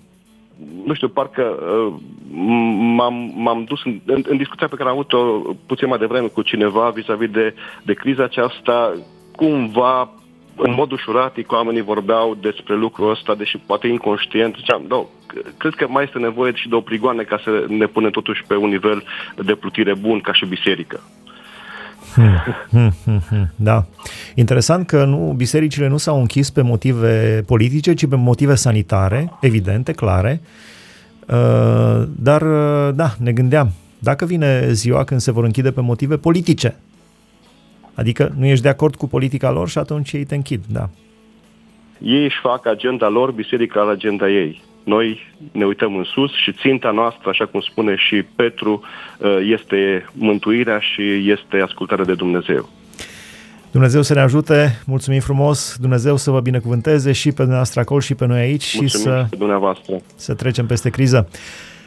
nu 0.85 0.93
știu, 0.93 1.07
parcă 1.07 1.41
uh, 1.41 1.93
m-am, 2.95 3.33
m-am 3.35 3.63
dus 3.63 3.83
în, 3.85 3.99
în, 4.05 4.23
în 4.27 4.37
discuția 4.37 4.67
pe 4.67 4.75
care 4.75 4.89
am 4.89 4.95
avut-o 4.95 5.41
puțin 5.65 5.87
mai 5.87 5.97
devreme 5.97 6.27
cu 6.27 6.41
cineva 6.41 6.89
vis-a-vis 6.89 7.29
de, 7.29 7.55
de 7.83 7.93
criza 7.93 8.23
aceasta, 8.23 8.93
cumva 9.35 10.09
în 10.57 10.73
mod 10.73 10.91
ușuratic 10.91 11.51
oamenii 11.51 11.81
vorbeau 11.81 12.37
despre 12.41 12.75
lucrul 12.75 13.11
ăsta, 13.11 13.35
deși 13.35 13.57
poate 13.65 13.87
inconștient, 13.87 14.55
ziceam, 14.55 14.83
da, 14.87 15.05
cred 15.57 15.73
că 15.73 15.85
mai 15.89 16.03
este 16.03 16.17
nevoie 16.17 16.51
și 16.55 16.69
de 16.69 16.75
o 16.75 16.81
prigoane 16.81 17.23
ca 17.23 17.39
să 17.43 17.65
ne 17.67 17.85
punem 17.85 18.11
totuși 18.11 18.43
pe 18.47 18.55
un 18.55 18.69
nivel 18.69 19.03
de 19.45 19.55
plutire 19.55 19.95
bun 19.95 20.19
ca 20.19 20.33
și 20.33 20.45
biserică. 20.45 20.99
Hmm, 22.13 22.43
hmm, 22.69 22.93
hmm, 23.03 23.21
hmm, 23.29 23.49
da. 23.55 23.85
Interesant 24.35 24.87
că 24.87 25.05
nu, 25.05 25.33
bisericile 25.37 25.87
nu 25.87 25.97
s-au 25.97 26.19
închis 26.19 26.49
pe 26.49 26.61
motive 26.61 27.43
politice, 27.45 27.93
ci 27.93 28.07
pe 28.07 28.15
motive 28.15 28.55
sanitare, 28.55 29.31
evidente, 29.41 29.91
clare. 29.91 30.41
Uh, 31.27 32.03
dar, 32.15 32.41
uh, 32.41 32.95
da, 32.95 33.15
ne 33.19 33.31
gândeam, 33.31 33.71
dacă 33.99 34.25
vine 34.25 34.71
ziua 34.71 35.03
când 35.03 35.19
se 35.19 35.31
vor 35.31 35.43
închide 35.43 35.71
pe 35.71 35.81
motive 35.81 36.17
politice, 36.17 36.75
adică 37.95 38.33
nu 38.37 38.45
ești 38.45 38.63
de 38.63 38.69
acord 38.69 38.95
cu 38.95 39.07
politica 39.07 39.51
lor 39.51 39.69
și 39.69 39.77
atunci 39.77 40.11
ei 40.11 40.25
te 40.25 40.35
închid, 40.35 40.63
da. 40.71 40.89
Ei 41.97 42.23
își 42.23 42.39
fac 42.41 42.67
agenda 42.67 43.09
lor, 43.09 43.31
biserica 43.31 43.81
la 43.81 43.91
agenda 43.91 44.29
ei. 44.29 44.61
Noi 44.83 45.19
ne 45.51 45.65
uităm 45.65 45.95
în 45.95 46.03
sus 46.03 46.35
și 46.35 46.53
ținta 46.53 46.91
noastră, 46.91 47.29
așa 47.29 47.45
cum 47.45 47.59
spune 47.59 47.95
și 47.95 48.23
Petru, 48.35 48.81
uh, 49.17 49.37
este 49.43 50.05
mântuirea 50.13 50.79
și 50.79 51.31
este 51.31 51.59
ascultarea 51.59 52.05
de 52.05 52.13
Dumnezeu. 52.13 52.69
Dumnezeu 53.71 54.01
să 54.01 54.13
ne 54.13 54.19
ajute, 54.19 54.81
mulțumim 54.85 55.19
frumos, 55.19 55.75
Dumnezeu 55.79 56.17
să 56.17 56.31
vă 56.31 56.39
binecuvânteze 56.39 57.11
și 57.11 57.27
pe 57.27 57.35
dumneavoastră 57.35 57.79
acolo 57.79 57.99
și 57.99 58.15
pe 58.15 58.25
noi 58.25 58.39
aici 58.39 58.77
mulțumim 58.79 58.87
și 58.87 58.97
să, 58.97 59.25
dumneavoastră. 59.37 60.01
să 60.15 60.33
trecem 60.33 60.65
peste 60.65 60.89
criză. 60.89 61.29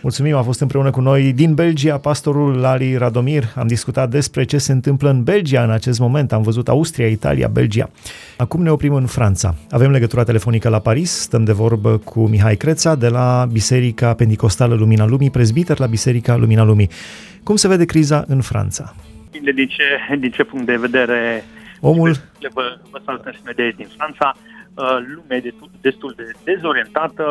Mulțumim, 0.02 0.36
a 0.36 0.42
fost 0.42 0.60
împreună 0.60 0.90
cu 0.90 1.00
noi 1.00 1.32
din 1.32 1.54
Belgia 1.54 1.98
pastorul 1.98 2.56
Lali 2.56 2.96
Radomir. 2.96 3.44
Am 3.54 3.66
discutat 3.66 4.10
despre 4.10 4.44
ce 4.44 4.58
se 4.58 4.72
întâmplă 4.72 5.10
în 5.10 5.22
Belgia 5.22 5.62
în 5.62 5.70
acest 5.70 5.98
moment. 5.98 6.32
Am 6.32 6.42
văzut 6.42 6.68
Austria, 6.68 7.06
Italia, 7.06 7.48
Belgia. 7.48 7.90
Acum 8.36 8.62
ne 8.62 8.70
oprim 8.70 8.94
în 8.94 9.06
Franța. 9.06 9.54
Avem 9.70 9.90
legătura 9.90 10.24
telefonică 10.24 10.68
la 10.68 10.78
Paris. 10.78 11.10
Stăm 11.10 11.44
de 11.44 11.52
vorbă 11.52 11.98
cu 11.98 12.26
Mihai 12.26 12.56
Creța 12.56 12.94
de 12.94 13.08
la 13.08 13.46
Biserica 13.52 14.14
Pentecostală 14.14 14.74
Lumina 14.74 15.06
Lumii, 15.06 15.30
prezbiter 15.30 15.78
la 15.78 15.86
Biserica 15.86 16.36
Lumina 16.36 16.64
Lumii. 16.64 16.90
Cum 17.42 17.56
se 17.56 17.68
vede 17.68 17.84
criza 17.84 18.24
în 18.26 18.40
Franța? 18.40 18.94
Din 19.30 19.66
ce, 19.66 20.16
din 20.18 20.30
ce 20.30 20.44
punct 20.44 20.66
de 20.66 20.76
vedere 20.76 21.44
Omul... 21.80 22.16
Vă, 22.54 22.78
vă 22.90 23.00
salutăm 23.04 23.32
și 23.32 23.40
noi 23.44 23.54
de 23.54 23.62
aici 23.62 23.76
din 23.76 23.88
Franța. 23.96 24.36
Uh, 24.74 24.98
lumea 25.14 25.36
e 25.36 25.40
destul, 25.40 25.70
destul 25.80 26.12
de 26.16 26.24
dezorientată. 26.44 27.24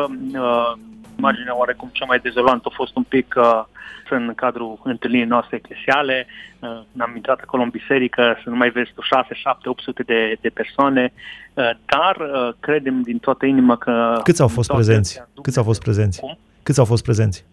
Uh, 1.16 1.22
imaginea 1.22 1.56
oarecum 1.56 1.90
cea 1.92 2.04
mai 2.04 2.18
dezolantă 2.18 2.68
a 2.70 2.74
fost 2.74 2.96
un 2.96 3.02
pic 3.02 3.34
uh, 3.36 3.64
în 4.10 4.32
cadrul 4.34 4.78
întâlnirii 4.82 5.26
noastre 5.26 5.56
eclesiale. 5.56 6.26
Uh, 6.58 6.68
am 6.98 7.12
intrat 7.16 7.40
acolo 7.42 7.62
în 7.62 7.68
biserică 7.68 8.38
să 8.42 8.50
nu 8.50 8.56
mai 8.56 8.70
vezi 8.70 8.90
6, 9.00 9.34
7, 9.34 9.68
800 9.68 10.02
de, 10.02 10.36
de 10.40 10.48
persoane, 10.48 11.12
uh, 11.54 11.70
dar 11.86 12.16
uh, 12.16 12.54
credem 12.60 13.02
din 13.02 13.18
toată 13.18 13.46
inima 13.46 13.76
că... 13.76 14.20
Câți 14.22 14.40
au 14.40 14.48
fost 14.48 14.72
prezenți? 14.72 15.22
Câți 15.42 15.58
au 15.58 15.64
fost 15.64 15.82
prezenți? 15.82 16.20
Cum? 16.20 16.38
Câți 16.62 16.78
au 16.78 16.84
fost 16.84 17.02
prezenți? 17.02 17.44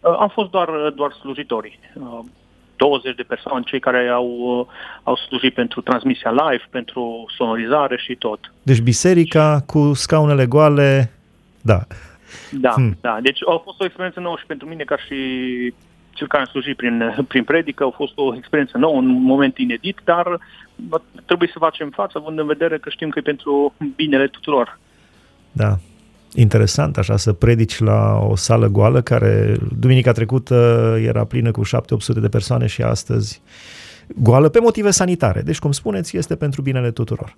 Uh, 0.00 0.16
am 0.18 0.28
fost 0.28 0.50
doar, 0.50 0.68
doar 0.94 1.12
slujitorii. 1.12 1.78
Uh, 1.94 2.18
20 2.76 3.14
de 3.14 3.22
persoane, 3.22 3.64
cei 3.66 3.80
care 3.80 4.08
au, 4.08 4.26
uh, 4.26 4.66
au 5.02 5.16
slujit 5.16 5.54
pentru 5.54 5.80
transmisia 5.80 6.30
live, 6.30 6.64
pentru 6.70 7.24
sonorizare 7.36 7.96
și 7.96 8.14
tot. 8.14 8.52
Deci 8.62 8.80
biserica 8.80 9.62
cu 9.66 9.92
scaunele 9.94 10.46
goale, 10.46 11.12
da. 11.60 11.78
Da, 12.50 12.70
hmm. 12.70 12.96
da. 13.00 13.18
Deci 13.22 13.38
a 13.46 13.60
fost 13.64 13.80
o 13.80 13.84
experiență 13.84 14.20
nouă 14.20 14.36
și 14.38 14.46
pentru 14.46 14.68
mine 14.68 14.84
ca 14.84 14.96
și 14.96 15.16
cel 16.10 16.26
care 16.26 16.42
am 16.42 16.48
slujit 16.48 16.76
prin, 16.76 17.24
prin 17.28 17.44
predică, 17.44 17.84
a 17.84 17.90
fost 17.96 18.12
o 18.16 18.34
experiență 18.36 18.78
nouă, 18.78 18.96
un 18.96 19.22
moment 19.22 19.58
inedit, 19.58 19.98
dar 20.04 20.38
trebuie 21.24 21.50
să 21.52 21.58
facem 21.58 21.90
față, 21.90 22.18
având 22.18 22.38
în 22.38 22.46
vedere 22.46 22.78
că 22.78 22.90
știm 22.90 23.08
că 23.08 23.18
e 23.18 23.22
pentru 23.22 23.74
binele 23.96 24.26
tuturor. 24.26 24.78
Da, 25.52 25.76
interesant 26.34 26.96
așa 26.96 27.16
să 27.16 27.32
predici 27.32 27.78
la 27.78 28.18
o 28.18 28.36
sală 28.36 28.66
goală 28.66 29.00
care 29.00 29.56
duminica 29.78 30.12
trecută 30.12 30.96
era 31.00 31.24
plină 31.24 31.50
cu 31.50 31.62
7-800 31.66 31.68
de 32.20 32.28
persoane 32.28 32.66
și 32.66 32.82
astăzi 32.82 33.42
goală 34.16 34.48
pe 34.48 34.60
motive 34.60 34.90
sanitare. 34.90 35.40
Deci, 35.40 35.58
cum 35.58 35.72
spuneți, 35.72 36.16
este 36.16 36.36
pentru 36.36 36.62
binele 36.62 36.90
tuturor. 36.90 37.36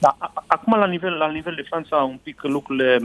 Da, 0.00 0.16
acum 0.46 0.78
la 0.78 0.86
nivel, 0.86 1.12
la 1.12 1.30
nivel 1.30 1.54
de 1.54 1.66
Franța 1.68 1.96
un 1.96 2.18
pic 2.22 2.40
lucrurile 2.42 2.98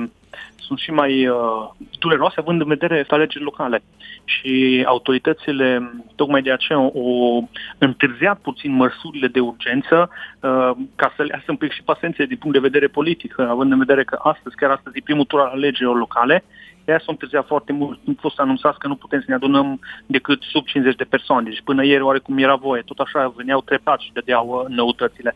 sunt 0.55 0.79
și 0.79 0.91
mai 0.91 1.27
uh, 1.27 1.69
dureroase 1.99 2.39
având 2.39 2.61
în 2.61 2.67
vedere 2.67 3.05
alegeri 3.09 3.43
locale 3.43 3.83
și 4.25 4.83
autoritățile 4.87 5.91
tocmai 6.15 6.41
de 6.41 6.51
aceea 6.51 6.79
o 6.79 7.41
întârziat 7.77 8.39
puțin 8.39 8.71
măsurile 8.71 9.27
de 9.27 9.39
urgență 9.39 10.09
uh, 10.09 10.71
ca 10.95 11.13
să 11.15 11.23
le 11.23 11.31
iasă 11.31 11.45
un 11.47 11.55
pic 11.55 11.71
și 11.71 11.83
pasențe 11.83 12.25
din 12.25 12.37
punct 12.37 12.55
de 12.55 12.67
vedere 12.67 12.87
politic, 12.87 13.39
având 13.39 13.71
în 13.71 13.77
vedere 13.77 14.03
că 14.03 14.19
astăzi, 14.21 14.55
chiar 14.55 14.71
astăzi 14.71 14.97
e 14.97 15.01
primul 15.03 15.25
tur 15.25 15.39
al 15.39 15.47
alegerilor 15.47 15.97
locale, 15.97 16.43
ea 16.85 16.99
s-a 16.99 17.05
întârziat 17.07 17.45
foarte 17.45 17.71
mult. 17.71 17.99
Nu 18.03 18.15
fost 18.19 18.39
anunțat 18.39 18.77
că 18.77 18.87
nu 18.87 18.95
putem 18.95 19.19
să 19.19 19.25
ne 19.27 19.35
adunăm 19.35 19.79
decât 20.05 20.41
sub 20.41 20.65
50 20.65 20.95
de 20.95 21.03
persoane. 21.03 21.49
Deci 21.49 21.61
până 21.63 21.85
ieri 21.85 22.03
oarecum 22.03 22.37
era 22.37 22.55
voie. 22.55 22.81
Tot 22.81 22.99
așa 22.99 23.33
veneau 23.35 23.61
treptat 23.61 23.99
și 23.99 24.13
dădeau 24.13 24.47
uh, 24.47 24.75
noutățile. 24.75 25.35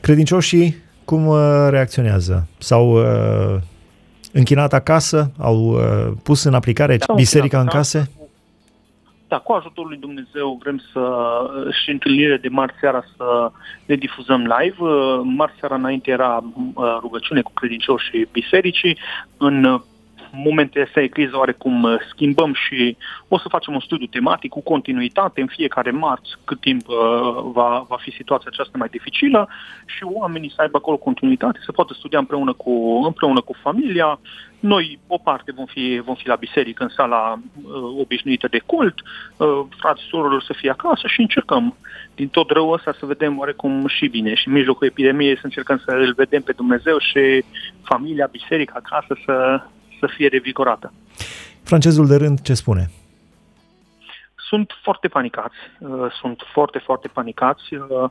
Credincioșii 0.00 0.76
cum 1.04 1.26
uh, 1.26 1.66
reacționează? 1.68 2.46
S-au 2.58 2.92
uh, 2.92 3.60
închinat 4.32 4.72
acasă? 4.72 5.32
Au 5.38 5.56
uh, 5.56 6.12
pus 6.22 6.44
în 6.44 6.54
aplicare 6.54 6.96
da, 6.96 7.14
biserica 7.14 7.60
în 7.60 7.66
case? 7.66 8.10
Da, 9.28 9.38
cu 9.38 9.52
ajutorul 9.52 9.90
lui 9.90 9.98
Dumnezeu 9.98 10.58
vrem 10.62 10.82
să 10.92 11.00
uh, 11.00 11.74
și 11.82 11.90
întâlnire 11.90 12.36
de 12.36 12.48
marți 12.48 12.76
seara 12.80 13.04
să 13.16 13.50
ne 13.86 13.94
difuzăm 13.94 14.40
live. 14.40 14.76
Uh, 14.78 15.20
marți 15.24 15.58
seara 15.58 15.74
înainte 15.74 16.10
era 16.10 16.44
rugăciune 17.00 17.40
cu 17.40 17.52
credincioșii 17.52 18.28
bisericii. 18.32 18.98
În 19.36 19.82
momente 20.32 20.80
astea 20.80 21.02
e 21.02 21.06
criză 21.06 21.36
oarecum 21.36 21.82
uh, 21.82 21.94
schimbăm 22.08 22.54
și 22.54 22.96
o 23.28 23.38
să 23.38 23.48
facem 23.48 23.74
un 23.74 23.80
studiu 23.80 24.06
tematic 24.06 24.50
cu 24.50 24.60
continuitate 24.60 25.40
în 25.40 25.46
fiecare 25.46 25.90
marți, 25.90 26.30
cât 26.44 26.60
timp 26.60 26.88
uh, 26.88 26.94
va, 27.52 27.86
va 27.88 27.96
fi 28.00 28.10
situația 28.10 28.48
aceasta 28.52 28.78
mai 28.78 28.88
dificilă 28.90 29.48
și 29.86 30.04
oamenii 30.04 30.52
să 30.54 30.60
aibă 30.60 30.76
acolo 30.76 30.96
continuitate, 30.96 31.58
să 31.64 31.72
poată 31.72 31.94
studia 31.94 32.18
împreună 32.18 32.52
cu, 32.52 33.00
împreună 33.04 33.40
cu 33.40 33.54
familia. 33.62 34.20
Noi, 34.60 34.98
o 35.06 35.18
parte, 35.18 35.52
vom 35.52 35.64
fi, 35.64 36.00
vom 36.04 36.14
fi 36.14 36.28
la 36.28 36.34
biserică, 36.34 36.82
în 36.82 36.88
sala 36.88 37.32
uh, 37.32 37.72
obișnuită 38.00 38.46
de 38.48 38.60
cult, 38.66 38.94
uh, 39.36 39.60
frații 39.78 40.06
surorilor 40.08 40.42
să 40.42 40.54
fie 40.56 40.70
acasă 40.70 41.06
și 41.06 41.20
încercăm 41.20 41.76
din 42.14 42.28
tot 42.28 42.50
răul 42.50 42.72
ăsta 42.72 42.94
să 42.98 43.06
vedem 43.06 43.38
oarecum 43.38 43.86
și 43.86 44.06
bine. 44.06 44.34
Și 44.34 44.48
în 44.48 44.54
mijlocul 44.54 44.86
epidemiei 44.86 45.34
să 45.34 45.44
încercăm 45.44 45.82
să 45.84 45.90
îl 45.90 46.12
vedem 46.16 46.42
pe 46.42 46.52
Dumnezeu 46.52 46.98
și 46.98 47.44
familia, 47.82 48.28
biserica 48.30 48.72
acasă 48.76 49.18
să, 49.24 49.62
să 50.00 50.08
fie 50.16 50.28
revigorată. 50.28 50.92
Francezul 51.62 52.06
de 52.06 52.16
rând 52.16 52.40
ce 52.40 52.54
spune? 52.54 52.90
Sunt 54.48 54.72
foarte 54.82 55.08
panicați, 55.08 55.56
uh, 55.78 56.12
sunt 56.20 56.42
foarte, 56.52 56.78
foarte 56.78 57.08
panicați. 57.08 57.74
Uh, 57.74 58.10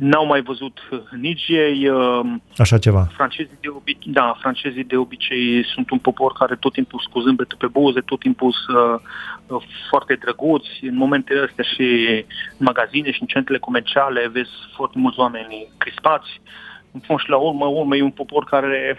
n-au 0.00 0.26
mai 0.26 0.42
văzut 0.42 0.78
nici 1.20 1.48
ei. 1.48 1.88
Uh, 1.88 2.20
Așa 2.56 2.78
ceva. 2.78 3.08
Francezii 3.12 3.58
de, 3.60 3.68
obicei, 3.68 4.12
da, 4.12 4.36
francezii 4.40 4.84
de 4.84 4.96
obicei 4.96 5.64
sunt 5.64 5.90
un 5.90 5.98
popor 5.98 6.32
care 6.32 6.56
tot 6.56 6.72
timpul 6.72 7.08
cu 7.12 7.20
zâmbet 7.20 7.54
pe 7.54 7.66
buze, 7.66 8.00
tot 8.00 8.20
timpul 8.20 8.54
uh, 9.48 9.62
foarte 9.88 10.14
drăguți. 10.14 10.70
În 10.82 10.96
momentele 10.96 11.46
astea 11.48 11.64
și 11.64 12.08
în 12.58 12.64
magazine 12.64 13.10
și 13.10 13.20
în 13.20 13.26
centrele 13.26 13.58
comerciale 13.58 14.28
vezi 14.28 14.50
foarte 14.76 14.98
mulți 14.98 15.18
oameni 15.18 15.68
crispați. 15.78 16.40
În 16.92 17.00
fond 17.00 17.18
și 17.18 17.28
la 17.28 17.36
urmă, 17.36 17.66
urmă 17.66 17.96
e 17.96 18.02
un 18.02 18.10
popor 18.10 18.44
care 18.44 18.98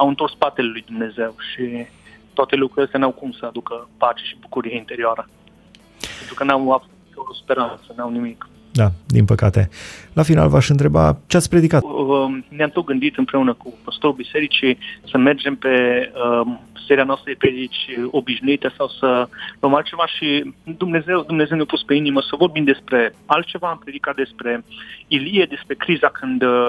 au 0.00 0.08
întors 0.08 0.32
spatele 0.32 0.68
lui 0.68 0.84
Dumnezeu 0.86 1.34
și 1.52 1.86
toate 2.32 2.56
lucrurile 2.56 2.84
astea 2.84 3.00
n-au 3.00 3.10
cum 3.10 3.32
să 3.32 3.46
aducă 3.46 3.88
pace 3.96 4.24
și 4.24 4.36
bucurie 4.40 4.76
interioară. 4.76 5.28
Pentru 6.18 6.34
că 6.34 6.44
n-au 6.44 6.72
absolut 6.72 7.28
o 7.30 7.34
speranță, 7.34 7.92
n-au 7.96 8.10
nimic. 8.10 8.48
Da, 8.72 8.88
din 9.06 9.24
păcate. 9.24 9.68
La 10.12 10.22
final 10.22 10.48
v-aș 10.48 10.68
întreba 10.68 11.18
ce 11.26 11.36
ați 11.36 11.48
predicat. 11.48 11.82
Um, 11.82 12.44
ne-am 12.48 12.70
tot 12.70 12.84
gândit 12.84 13.16
împreună 13.16 13.52
cu 13.52 13.74
pastorul 13.84 14.16
bisericii 14.16 14.78
să 15.10 15.18
mergem 15.18 15.56
pe 15.56 15.74
um, 16.42 16.60
seria 16.86 17.04
noastră 17.04 17.30
de 17.30 17.36
predici 17.38 17.98
obișnuite 18.10 18.72
sau 18.76 18.88
să 18.88 19.28
luăm 19.60 19.74
altceva 19.74 20.06
și 20.06 20.54
Dumnezeu, 20.64 21.22
Dumnezeu 21.22 21.56
ne-a 21.56 21.66
pus 21.66 21.82
pe 21.82 21.94
inimă 21.94 22.20
să 22.20 22.36
vorbim 22.38 22.64
despre 22.64 23.14
altceva. 23.26 23.68
Am 23.68 23.80
predicat 23.84 24.14
despre 24.14 24.64
Ilie, 25.08 25.44
despre 25.44 25.74
criza 25.74 26.08
când 26.08 26.42
uh, 26.42 26.68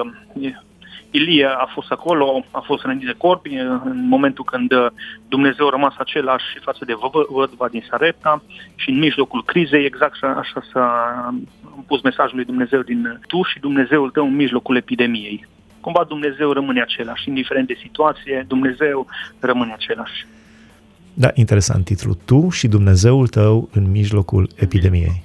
Ilie 1.14 1.46
a 1.46 1.66
fost 1.74 1.90
acolo, 1.90 2.44
a 2.50 2.60
fost 2.60 2.82
rănit 2.82 3.06
de 3.06 3.14
corpi 3.18 3.54
în 3.54 4.06
momentul 4.08 4.44
când 4.44 4.70
Dumnezeu 5.28 5.66
a 5.66 5.70
rămas 5.70 5.94
același 5.98 6.58
față 6.62 6.84
de 6.84 6.92
vădva 7.28 7.68
din 7.68 7.84
Sarepta 7.90 8.42
și 8.74 8.90
în 8.90 8.98
mijlocul 8.98 9.44
crizei, 9.44 9.84
exact 9.84 10.22
așa 10.22 10.62
s-a 10.72 10.88
pus 11.86 12.02
mesajul 12.02 12.36
lui 12.36 12.44
Dumnezeu 12.44 12.80
din 12.80 13.20
tu 13.26 13.42
și 13.42 13.58
Dumnezeul 13.60 14.10
tău 14.10 14.26
în 14.26 14.34
mijlocul 14.34 14.76
epidemiei. 14.76 15.46
Cumva 15.80 16.04
Dumnezeu 16.08 16.52
rămâne 16.52 16.80
același, 16.80 17.28
indiferent 17.28 17.66
de 17.66 17.78
situație, 17.82 18.44
Dumnezeu 18.48 19.06
rămâne 19.40 19.72
același. 19.72 20.26
Da, 21.14 21.30
interesant 21.34 21.84
titlul. 21.84 22.18
Tu 22.24 22.48
și 22.50 22.68
Dumnezeul 22.68 23.28
tău 23.28 23.68
în 23.72 23.90
mijlocul 23.90 24.48
epidemiei. 24.56 25.22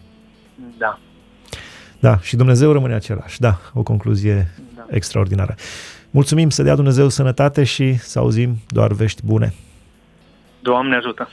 Da. 0.77 0.99
Da, 1.99 2.17
și 2.17 2.35
Dumnezeu 2.35 2.71
rămâne 2.71 2.93
același. 2.93 3.39
Da, 3.39 3.59
o 3.73 3.83
concluzie 3.83 4.47
extraordinară. 4.89 5.55
Mulțumim 6.09 6.49
să 6.49 6.63
dea 6.63 6.75
Dumnezeu 6.75 7.09
sănătate 7.09 7.63
și 7.63 7.97
să 7.97 8.19
auzim 8.19 8.57
doar 8.67 8.91
vești 8.91 9.21
bune. 9.25 9.53
Doamne 10.61 10.95
ajută! 10.95 11.29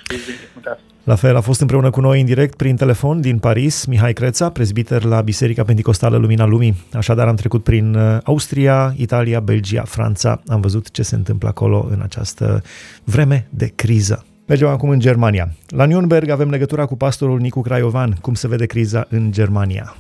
La 1.04 1.14
fel, 1.14 1.36
a 1.36 1.40
fost 1.40 1.60
împreună 1.60 1.90
cu 1.90 2.00
noi 2.00 2.20
în 2.20 2.26
direct 2.26 2.56
prin 2.56 2.76
telefon 2.76 3.20
din 3.20 3.38
Paris, 3.38 3.84
Mihai 3.84 4.12
Creța, 4.12 4.50
prezbiter 4.50 5.04
la 5.04 5.20
Biserica 5.20 5.64
Pentecostală 5.64 6.16
Lumina 6.16 6.44
Lumii. 6.44 6.74
Așadar 6.92 7.28
am 7.28 7.34
trecut 7.34 7.62
prin 7.62 7.94
uh, 7.94 8.18
Austria, 8.24 8.94
Italia, 8.96 9.40
Belgia, 9.40 9.82
Franța. 9.82 10.42
Am 10.46 10.60
văzut 10.60 10.90
ce 10.90 11.02
se 11.02 11.14
întâmplă 11.14 11.48
acolo 11.48 11.88
în 11.90 12.00
această 12.02 12.62
vreme 13.04 13.46
de 13.50 13.72
criză. 13.74 14.24
Mergem 14.46 14.68
acum 14.68 14.88
în 14.88 15.00
Germania. 15.00 15.52
La 15.68 15.86
Nürnberg 15.86 16.28
avem 16.30 16.50
legătura 16.50 16.86
cu 16.86 16.96
pastorul 16.96 17.38
Nicu 17.40 17.60
Craiovan. 17.60 18.16
Cum 18.20 18.34
se 18.34 18.48
vede 18.48 18.66
criza 18.66 19.06
în 19.08 19.32
Germania? 19.32 19.96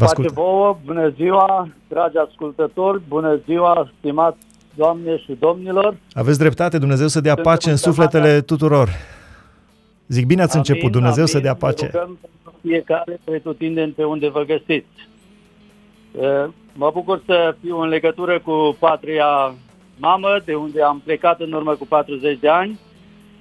Vă 0.00 0.06
ascult. 0.06 0.26
Pace 0.26 0.40
vouă, 0.40 0.78
bună 0.84 1.08
ziua, 1.08 1.68
dragi 1.88 2.16
ascultători, 2.16 3.02
bună 3.08 3.40
ziua, 3.44 3.90
stimați 3.98 4.38
doamne 4.74 5.16
și 5.18 5.36
domnilor. 5.38 5.96
Aveți 6.12 6.38
dreptate, 6.38 6.78
Dumnezeu 6.78 7.06
să 7.06 7.20
dea 7.20 7.34
Suntem 7.34 7.52
pace 7.52 7.70
în 7.70 7.76
sufletele 7.76 8.40
tuturor. 8.40 8.88
Zic, 10.08 10.26
bine 10.26 10.42
ați 10.42 10.56
amin, 10.56 10.64
început, 10.68 10.92
Dumnezeu 10.92 11.22
amin, 11.22 11.34
să 11.34 11.40
dea 11.40 11.54
pace. 11.54 11.86
Rugăm 11.92 12.18
fiecare 12.60 13.20
pretutindeni 13.24 13.92
pe 13.92 14.04
unde 14.04 14.28
vă 14.28 14.42
găsiți. 14.42 15.08
Mă 16.72 16.90
bucur 16.92 17.22
să 17.26 17.54
fiu 17.62 17.80
în 17.80 17.88
legătură 17.88 18.40
cu 18.40 18.76
patria 18.78 19.54
mamă, 19.96 20.40
de 20.44 20.54
unde 20.54 20.82
am 20.82 21.00
plecat 21.04 21.40
în 21.40 21.52
urmă 21.52 21.74
cu 21.74 21.86
40 21.86 22.38
de 22.38 22.48
ani 22.48 22.78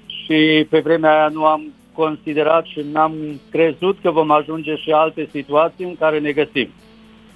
și 0.06 0.68
pe 0.70 0.80
vremea 0.80 1.12
aia 1.12 1.28
nu 1.28 1.46
am 1.46 1.74
considerat 2.04 2.66
și 2.66 2.82
n-am 2.92 3.14
crezut 3.52 3.98
că 4.02 4.12
vom 4.12 4.32
ajunge 4.32 4.76
și 4.76 4.92
alte 4.92 5.30
situații 5.32 5.86
în 5.86 5.96
care 5.96 6.20
ne 6.20 6.32
găsim. 6.32 6.70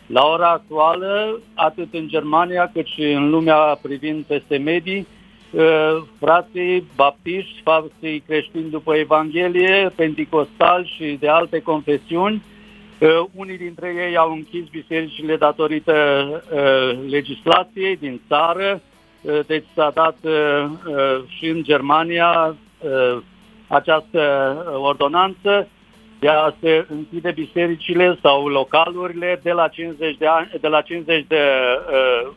La 0.08 0.26
ora 0.26 0.50
actuală, 0.50 1.40
atât 1.54 1.94
în 1.94 2.08
Germania 2.08 2.70
cât 2.74 2.86
și 2.86 3.02
în 3.02 3.30
lumea 3.30 3.80
privind 3.82 4.24
peste 4.24 4.58
medii, 4.58 5.08
uh, 5.52 6.04
frații 6.20 6.84
baptiști, 6.96 7.62
frații 7.64 8.24
creștini 8.28 8.70
după 8.70 8.96
Evanghelie, 8.96 9.92
penticostali 9.96 10.94
și 10.96 11.18
de 11.20 11.28
alte 11.28 11.62
confesiuni, 11.62 12.42
uh, 13.00 13.26
unii 13.36 13.58
dintre 13.58 13.94
ei 14.08 14.18
au 14.18 14.32
închis 14.32 14.64
bisericile 14.72 15.36
datorită 15.36 15.94
uh, 16.32 17.10
legislației 17.10 17.96
din 17.98 18.22
țară, 18.28 18.82
deci 19.48 19.66
s-a 19.76 19.92
dat 19.94 20.18
și 21.28 21.48
în 21.48 21.64
Germania 21.64 22.56
această 23.68 24.22
uh, 24.68 24.80
ordonanță 24.82 25.68
de 26.20 26.30
a 26.30 26.54
se 26.60 26.86
închide 26.90 27.32
bisericile 27.32 28.18
sau 28.22 28.48
localurile 28.48 29.40
de 29.44 29.52
la 29.52 29.68
50 29.68 30.18
de, 30.18 30.28
ani, 30.28 30.50
de, 30.62 30.68
la 30.68 30.82
50 30.82 31.26
de 31.28 31.42
uh, 31.92 32.32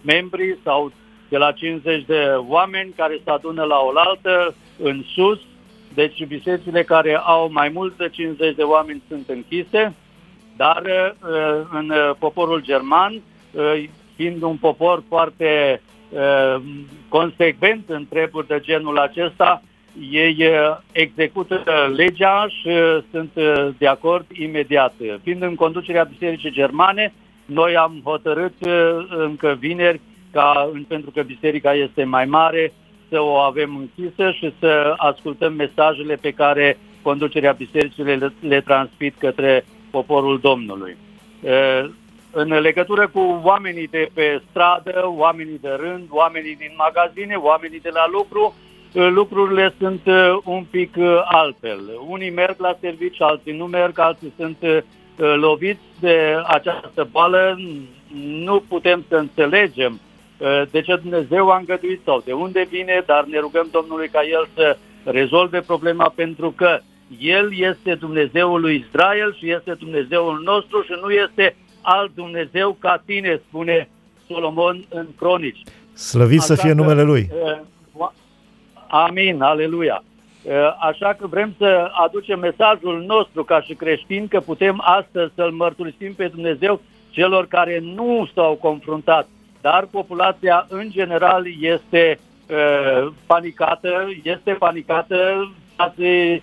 membri 0.00 0.58
sau 0.64 0.92
de 1.28 1.36
la 1.36 1.52
50 1.52 2.04
de 2.04 2.34
oameni 2.36 2.92
care 2.96 3.20
se 3.24 3.30
adună 3.30 3.62
la 3.62 3.78
oaltă 3.78 4.54
în 4.82 5.04
sus. 5.14 5.40
Deci 5.94 6.24
bisericile 6.24 6.82
care 6.82 7.16
au 7.16 7.50
mai 7.52 7.68
mult 7.68 7.96
de 7.96 8.08
50 8.08 8.54
de 8.54 8.62
oameni 8.62 9.02
sunt 9.08 9.28
închise, 9.28 9.94
dar 10.56 10.82
uh, 10.82 11.66
în 11.72 11.90
uh, 11.90 12.10
poporul 12.18 12.62
german, 12.62 13.12
uh, 13.50 13.84
fiind 14.16 14.42
un 14.42 14.56
popor 14.56 15.02
foarte 15.08 15.82
uh, 16.10 16.62
consecvent 17.08 17.84
în 17.88 18.06
treburi 18.08 18.46
de 18.46 18.60
genul 18.62 18.98
acesta, 18.98 19.62
ei 20.10 20.36
uh, 20.38 20.78
execută 20.92 21.62
legea 21.96 22.46
și 22.48 22.68
uh, 22.68 22.98
sunt 23.10 23.30
uh, 23.34 23.68
de 23.78 23.86
acord 23.86 24.26
imediat. 24.32 24.94
Fiind 25.22 25.42
în 25.42 25.54
conducerea 25.54 26.04
Bisericii 26.04 26.50
Germane, 26.50 27.12
noi 27.44 27.76
am 27.76 28.00
hotărât 28.04 28.54
încă 29.08 29.56
vineri, 29.58 30.00
ca, 30.32 30.70
pentru 30.88 31.10
că 31.10 31.22
biserica 31.22 31.74
este 31.74 32.04
mai 32.04 32.24
mare, 32.24 32.72
să 33.08 33.20
o 33.20 33.34
avem 33.34 33.76
închisă 33.76 34.30
și 34.30 34.52
să 34.58 34.94
ascultăm 34.96 35.52
mesajele 35.52 36.14
pe 36.14 36.30
care 36.30 36.78
conducerea 37.02 37.52
bisericii 37.52 38.04
le, 38.04 38.32
le 38.40 38.60
transmit 38.60 39.14
către 39.18 39.64
poporul 39.90 40.38
Domnului. 40.38 40.96
în 42.30 42.60
legătură 42.60 43.08
cu 43.08 43.40
oamenii 43.42 43.86
de 43.86 44.08
pe 44.14 44.42
stradă, 44.50 45.04
oamenii 45.16 45.58
de 45.60 45.76
rând, 45.80 46.06
oamenii 46.10 46.56
din 46.56 46.72
magazine, 46.76 47.34
oamenii 47.34 47.80
de 47.80 47.90
la 47.92 48.04
lucru, 48.12 48.42
uh, 48.44 48.71
lucrurile 48.92 49.74
sunt 49.78 50.00
uh, 50.06 50.38
un 50.44 50.64
pic 50.70 50.96
altfel. 51.24 51.78
Unii 52.08 52.30
merg 52.30 52.54
la 52.58 52.76
serviciu, 52.80 53.24
alții 53.24 53.56
nu 53.56 53.64
merg, 53.64 53.98
alții 53.98 54.32
sunt 54.36 54.56
loviți 55.16 55.80
de 56.00 56.42
această 56.46 57.08
boală. 57.10 57.58
Nu 58.44 58.62
putem 58.68 59.04
să 59.08 59.16
înțelegem 59.16 60.00
de 60.70 60.80
ce 60.80 60.96
Dumnezeu 60.96 61.50
a 61.50 61.56
îngăduit 61.56 62.00
sau 62.04 62.22
de 62.24 62.32
unde 62.32 62.66
vine, 62.70 63.02
dar 63.06 63.24
ne 63.24 63.38
rugăm 63.38 63.68
Domnului 63.70 64.08
ca 64.08 64.20
El 64.22 64.48
să 64.54 64.76
rezolve 65.04 65.60
problema 65.60 66.12
pentru 66.14 66.50
că 66.50 66.80
El 67.18 67.58
este 67.58 67.94
Dumnezeul 67.94 68.60
lui 68.60 68.84
Israel 68.86 69.34
și 69.38 69.50
este 69.50 69.74
Dumnezeul 69.74 70.40
nostru 70.44 70.82
și 70.82 70.92
nu 71.02 71.10
este 71.10 71.56
alt 71.80 72.14
Dumnezeu 72.14 72.76
ca 72.80 73.02
tine, 73.06 73.40
spune 73.48 73.88
Solomon 74.28 74.84
în 74.88 75.06
cronici. 75.16 75.62
Slăvit 75.92 76.38
Așa 76.38 76.54
să 76.54 76.60
fie 76.60 76.70
că, 76.70 76.74
numele 76.74 77.02
Lui. 77.02 77.28
Uh, 77.30 77.58
amin, 78.92 79.42
aleluia. 79.42 80.02
Uh, 80.42 80.52
așa 80.80 81.16
că 81.18 81.26
vrem 81.26 81.54
să 81.58 81.90
aducem 81.92 82.38
mesajul 82.38 83.04
nostru 83.06 83.44
ca 83.44 83.60
și 83.60 83.74
creștini 83.74 84.28
că 84.28 84.40
putem 84.40 84.82
astăzi 84.84 85.32
să-L 85.34 85.50
mărturisim 85.50 86.14
pe 86.14 86.26
Dumnezeu 86.26 86.80
celor 87.10 87.46
care 87.46 87.82
nu 87.94 88.28
s-au 88.34 88.54
confruntat, 88.54 89.28
dar 89.60 89.88
populația 89.90 90.66
în 90.68 90.90
general 90.90 91.46
este 91.60 92.18
uh, 92.50 93.12
panicată, 93.26 94.08
este 94.22 94.52
panicată, 94.52 95.50
uh, 95.96 96.36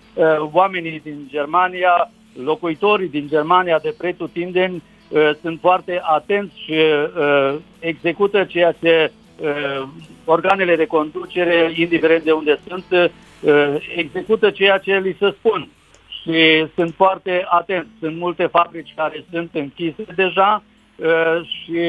oamenii 0.52 1.00
din 1.04 1.26
Germania, 1.28 2.10
locuitorii 2.44 3.08
din 3.08 3.28
Germania 3.28 3.78
de 3.78 3.94
pretutindeni 3.98 4.82
Uh, 5.10 5.30
sunt 5.40 5.58
foarte 5.60 6.00
atenți 6.02 6.54
și 6.64 6.72
uh, 6.72 7.54
execută 7.78 8.44
ceea 8.44 8.72
ce 8.72 9.10
uh, 9.10 9.29
organele 10.24 10.76
de 10.76 10.86
conducere, 10.86 11.72
indiferent 11.74 12.24
de 12.24 12.32
unde 12.32 12.60
sunt, 12.68 13.10
execută 13.96 14.50
ceea 14.50 14.78
ce 14.78 14.98
li 14.98 15.16
se 15.18 15.34
spun. 15.38 15.68
Și 16.22 16.66
sunt 16.74 16.94
foarte 16.94 17.44
atenți. 17.48 17.88
Sunt 18.00 18.16
multe 18.16 18.46
fabrici 18.46 18.92
care 18.96 19.24
sunt 19.30 19.50
închise 19.52 20.04
deja 20.14 20.62
și 21.42 21.80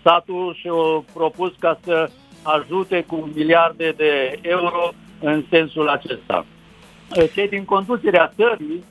statul 0.00 0.56
și-a 0.60 1.04
propus 1.14 1.52
ca 1.58 1.78
să 1.84 2.10
ajute 2.42 3.04
cu 3.06 3.30
miliarde 3.34 3.94
de 3.96 4.38
euro 4.42 4.92
în 5.20 5.44
sensul 5.50 5.88
acesta. 5.88 6.46
Cei 7.34 7.48
din 7.48 7.64
conducerea 7.64 8.32
țării 8.36 8.84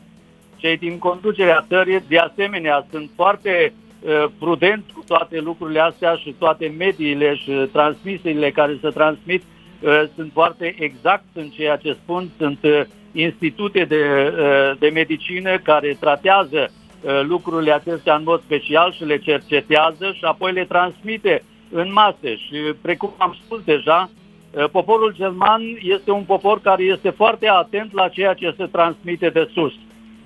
cei 0.61 0.77
din 0.77 0.97
conducerea 0.97 1.65
țării, 1.67 2.03
de 2.07 2.17
asemenea, 2.17 2.85
sunt 2.91 3.09
foarte 3.15 3.73
uh, 4.01 4.25
prudenți 4.39 4.93
cu 4.93 5.03
toate 5.07 5.39
lucrurile 5.39 5.79
astea 5.79 6.15
și 6.15 6.35
toate 6.39 6.73
mediile 6.77 7.35
și 7.35 7.51
transmisiile 7.71 8.51
care 8.51 8.77
se 8.81 8.89
transmit 8.89 9.43
uh, 9.79 10.03
sunt 10.15 10.31
foarte 10.33 10.75
exact 10.79 11.23
în 11.33 11.49
ceea 11.49 11.75
ce 11.75 11.97
spun. 12.03 12.29
Sunt 12.37 12.59
uh, 12.63 12.81
institute 13.13 13.83
de, 13.83 14.33
uh, 14.37 14.77
de 14.79 14.89
medicină 14.89 15.57
care 15.57 15.97
tratează 15.99 16.71
uh, 17.01 17.21
lucrurile 17.23 17.71
acestea 17.73 18.15
în 18.15 18.23
mod 18.25 18.41
special 18.41 18.91
și 18.93 19.03
le 19.03 19.17
cercetează 19.17 20.11
și 20.13 20.23
apoi 20.23 20.51
le 20.51 20.65
transmite 20.65 21.43
în 21.71 21.91
mase. 21.93 22.35
Și 22.35 22.55
precum 22.81 23.13
am 23.17 23.37
spus 23.45 23.63
deja, 23.63 24.09
uh, 24.51 24.69
poporul 24.71 25.13
german 25.15 25.61
este 25.81 26.11
un 26.11 26.23
popor 26.23 26.61
care 26.61 26.83
este 26.83 27.09
foarte 27.09 27.47
atent 27.47 27.93
la 27.93 28.07
ceea 28.07 28.33
ce 28.33 28.53
se 28.57 28.65
transmite 28.65 29.29
de 29.29 29.49
sus. 29.53 29.73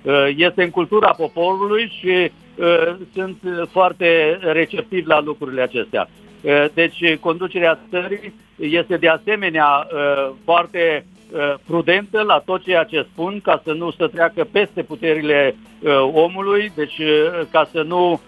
Uh, 0.02 0.28
este 0.36 0.62
în 0.62 0.70
cultura 0.70 1.10
poporului 1.10 1.92
și 2.00 2.08
uh, 2.08 2.30
sunt 3.14 3.36
foarte 3.70 4.38
receptivi 4.40 5.08
la 5.08 5.20
lucrurile 5.20 5.62
acestea. 5.62 6.08
Uh, 6.40 6.64
deci 6.74 7.16
conducerea 7.20 7.78
țării 7.90 8.34
este 8.56 8.96
de 8.96 9.08
asemenea 9.08 9.86
foarte 10.44 11.06
prudentă 11.66 12.22
la 12.22 12.38
tot 12.38 12.62
ceea 12.62 12.84
ce 12.84 13.06
spun 13.12 13.40
ca 13.40 13.60
să 13.64 13.72
nu 13.72 13.90
să 13.90 14.06
treacă 14.06 14.46
peste 14.52 14.82
puterile 14.82 15.54
omului, 16.12 16.72
deci 16.74 17.00
ca 17.50 17.68
să 17.72 17.82
nu 17.82 18.20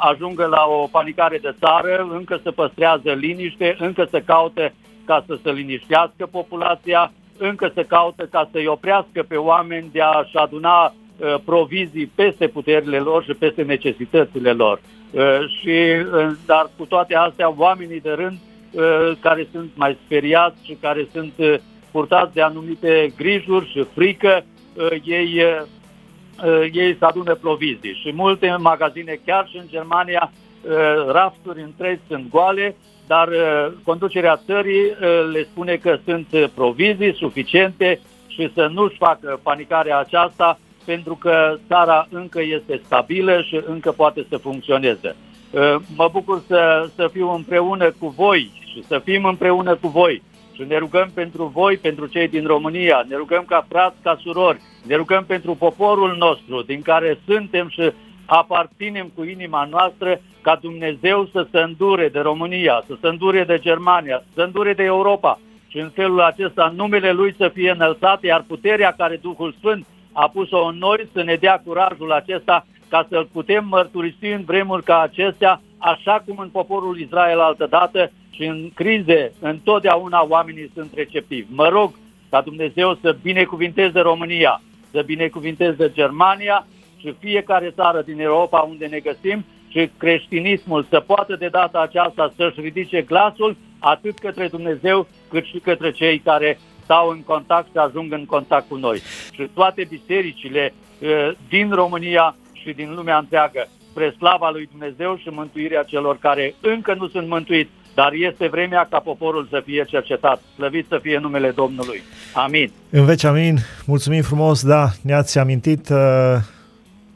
ajungă 0.00 0.46
la 0.46 0.64
o 0.68 0.86
panicare 0.86 1.38
de 1.38 1.54
țară, 1.58 2.08
încă 2.12 2.40
să 2.42 2.50
păstrează 2.50 3.12
liniște, 3.12 3.76
încă 3.78 4.06
să 4.10 4.20
caute 4.20 4.74
ca 5.04 5.24
să 5.26 5.38
se 5.42 5.52
liniștească 5.52 6.26
populația, 6.30 7.12
încă 7.38 7.70
să 7.74 7.82
caută 7.82 8.24
ca 8.24 8.48
să-i 8.52 8.66
oprească 8.66 9.24
pe 9.28 9.36
oameni 9.36 9.88
de 9.92 10.00
a-și 10.00 10.36
aduna 10.36 10.84
Uh, 10.86 11.03
provizii 11.44 12.12
peste 12.14 12.46
puterile 12.46 12.98
lor 12.98 13.24
și 13.24 13.32
peste 13.32 13.62
necesitățile 13.62 14.52
lor. 14.52 14.80
Uh, 15.14 15.48
și, 15.60 15.68
uh, 15.68 16.30
dar 16.46 16.70
cu 16.76 16.84
toate 16.84 17.14
astea, 17.14 17.54
oamenii 17.56 18.00
de 18.00 18.10
rând 18.10 18.38
care 19.20 19.48
sunt 19.52 19.70
mai 19.74 19.98
speriați 20.04 20.56
și 20.62 20.76
care 20.80 21.08
sunt 21.12 21.32
purtați 21.90 22.34
de 22.34 22.42
anumite 22.42 23.12
grijuri 23.16 23.70
și 23.70 23.86
frică, 23.94 24.44
ei, 25.04 25.42
ei 26.72 26.96
se 26.98 27.04
adună 27.04 27.34
provizii. 27.34 28.00
Și 28.02 28.12
multe 28.14 28.56
magazine, 28.58 29.20
chiar 29.26 29.48
și 29.48 29.56
în 29.56 29.64
Germania, 29.68 30.32
rafturi 31.08 31.62
întregi 31.62 32.00
sunt 32.08 32.30
goale, 32.30 32.76
dar 33.06 33.28
conducerea 33.84 34.40
țării 34.46 34.84
le 35.32 35.42
spune 35.50 35.76
că 35.76 35.98
sunt 36.04 36.50
provizii 36.54 37.14
suficiente 37.14 38.00
și 38.26 38.50
să 38.54 38.70
nu-și 38.72 38.96
facă 38.96 39.40
panicarea 39.42 39.98
aceasta 39.98 40.58
pentru 40.84 41.14
că 41.14 41.56
țara 41.68 42.06
încă 42.10 42.40
este 42.42 42.80
stabilă 42.84 43.42
și 43.42 43.60
încă 43.66 43.92
poate 43.92 44.26
să 44.28 44.36
funcționeze. 44.36 45.16
Uh, 45.50 45.76
mă 45.96 46.08
bucur 46.12 46.42
să, 46.46 46.88
să 46.94 47.08
fiu 47.12 47.30
împreună 47.30 47.90
cu 47.98 48.08
voi 48.08 48.50
și 48.72 48.84
să 48.84 48.98
fim 48.98 49.24
împreună 49.24 49.74
cu 49.74 49.88
voi. 49.88 50.22
Și 50.52 50.64
ne 50.68 50.78
rugăm 50.78 51.10
pentru 51.14 51.44
voi, 51.44 51.76
pentru 51.76 52.06
cei 52.06 52.28
din 52.28 52.46
România, 52.46 53.04
ne 53.08 53.16
rugăm 53.16 53.44
ca 53.46 53.66
frați, 53.68 53.96
ca 54.02 54.18
surori, 54.22 54.60
ne 54.86 54.94
rugăm 54.94 55.24
pentru 55.24 55.54
poporul 55.54 56.16
nostru 56.18 56.62
din 56.62 56.82
care 56.82 57.18
suntem 57.26 57.68
și 57.68 57.92
aparținem 58.26 59.10
cu 59.14 59.24
inima 59.24 59.68
noastră 59.70 60.20
ca 60.40 60.58
Dumnezeu 60.60 61.28
să 61.32 61.46
se 61.50 61.58
îndure 61.58 62.08
de 62.08 62.20
România, 62.20 62.84
să 62.86 62.96
se 63.00 63.06
îndure 63.06 63.44
de 63.44 63.58
Germania, 63.58 64.16
să 64.16 64.32
se 64.34 64.42
îndure 64.42 64.72
de 64.72 64.82
Europa. 64.82 65.38
Și 65.68 65.78
în 65.78 65.90
felul 65.94 66.20
acesta 66.20 66.72
numele 66.76 67.12
Lui 67.12 67.34
să 67.38 67.50
fie 67.54 67.70
înălțat, 67.70 68.22
iar 68.22 68.44
puterea 68.46 68.94
care 68.96 69.16
Duhul 69.22 69.54
Sfânt 69.58 69.86
a 70.14 70.28
pus-o 70.28 70.64
în 70.64 70.78
noi 70.78 71.08
să 71.12 71.22
ne 71.22 71.34
dea 71.34 71.62
curajul 71.64 72.12
acesta 72.12 72.66
ca 72.88 73.06
să-L 73.08 73.28
putem 73.32 73.66
mărturisi 73.68 74.26
în 74.26 74.42
vremuri 74.44 74.82
ca 74.82 75.00
acestea, 75.00 75.60
așa 75.78 76.22
cum 76.26 76.38
în 76.38 76.48
poporul 76.48 76.98
Israel 77.00 77.40
altădată 77.40 78.10
și 78.30 78.44
în 78.44 78.70
crize, 78.74 79.32
întotdeauna 79.40 80.26
oamenii 80.28 80.70
sunt 80.74 80.92
receptivi. 80.94 81.46
Mă 81.54 81.68
rog 81.68 81.92
ca 82.30 82.40
Dumnezeu 82.40 82.98
să 83.00 83.16
binecuvinteze 83.22 84.00
România, 84.00 84.60
să 84.90 85.02
binecuvinteze 85.06 85.90
Germania 85.92 86.66
și 86.96 87.14
fiecare 87.18 87.70
țară 87.70 88.02
din 88.02 88.20
Europa 88.20 88.58
unde 88.58 88.86
ne 88.86 88.98
găsim 88.98 89.44
și 89.68 89.90
creștinismul 89.96 90.86
să 90.88 91.00
poată 91.00 91.36
de 91.36 91.48
data 91.48 91.80
aceasta 91.80 92.32
să-și 92.36 92.60
ridice 92.60 93.02
glasul 93.02 93.56
atât 93.78 94.18
către 94.18 94.48
Dumnezeu 94.48 95.06
cât 95.30 95.44
și 95.44 95.58
către 95.58 95.90
cei 95.90 96.18
care 96.18 96.58
stau 96.84 97.08
în 97.08 97.22
contact 97.22 97.66
și 97.70 97.76
ajung 97.76 98.12
în 98.12 98.24
contact 98.24 98.68
cu 98.68 98.76
noi. 98.76 99.02
Și 99.32 99.50
toate 99.54 99.86
bisericile 99.88 100.74
uh, 100.98 101.30
din 101.48 101.70
România 101.70 102.36
și 102.52 102.72
din 102.72 102.94
lumea 102.94 103.18
întreagă, 103.18 103.68
spre 103.90 104.14
slava 104.18 104.50
lui 104.50 104.68
Dumnezeu 104.70 105.16
și 105.16 105.28
mântuirea 105.28 105.82
celor 105.82 106.18
care 106.18 106.54
încă 106.60 106.94
nu 106.98 107.08
sunt 107.08 107.28
mântuiți, 107.28 107.70
dar 107.94 108.12
este 108.12 108.48
vremea 108.48 108.86
ca 108.90 108.98
poporul 108.98 109.46
să 109.50 109.62
fie 109.64 109.84
cercetat. 109.88 110.42
Slăvit 110.54 110.86
să 110.88 110.98
fie 111.02 111.18
numele 111.18 111.50
Domnului. 111.50 112.02
Amin. 112.34 112.72
În 112.90 113.04
veci 113.04 113.24
amin. 113.24 113.58
Mulțumim 113.86 114.22
frumos, 114.22 114.64
da, 114.64 114.88
ne-ați 115.02 115.38
amintit. 115.38 115.88
Uh, 115.88 115.96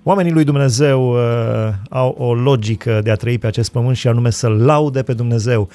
oamenii 0.03 0.33
lui 0.33 0.45
Dumnezeu 0.45 1.11
uh, 1.13 1.73
au 1.91 2.15
o 2.19 2.35
logică 2.35 3.01
de 3.03 3.11
a 3.11 3.15
trăi 3.15 3.39
pe 3.39 3.47
acest 3.47 3.73
pământ 3.73 3.97
și 3.97 4.09
anume 4.09 4.31
să 4.31 4.49
laude 4.49 5.03
pe 5.03 5.13
Dumnezeu 5.13 5.69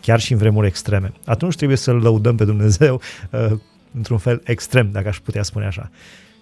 chiar 0.00 0.20
și 0.20 0.32
în 0.32 0.38
vremuri 0.38 0.66
extreme. 0.66 1.12
Atunci 1.24 1.56
trebuie 1.56 1.76
să-L 1.76 1.96
lăudăm 1.96 2.36
pe 2.36 2.44
Dumnezeu 2.44 3.00
uh, 3.30 3.58
într-un 3.96 4.18
fel 4.18 4.40
extrem, 4.44 4.88
dacă 4.92 5.08
aș 5.08 5.18
putea 5.18 5.42
spune 5.42 5.66
așa. 5.66 5.90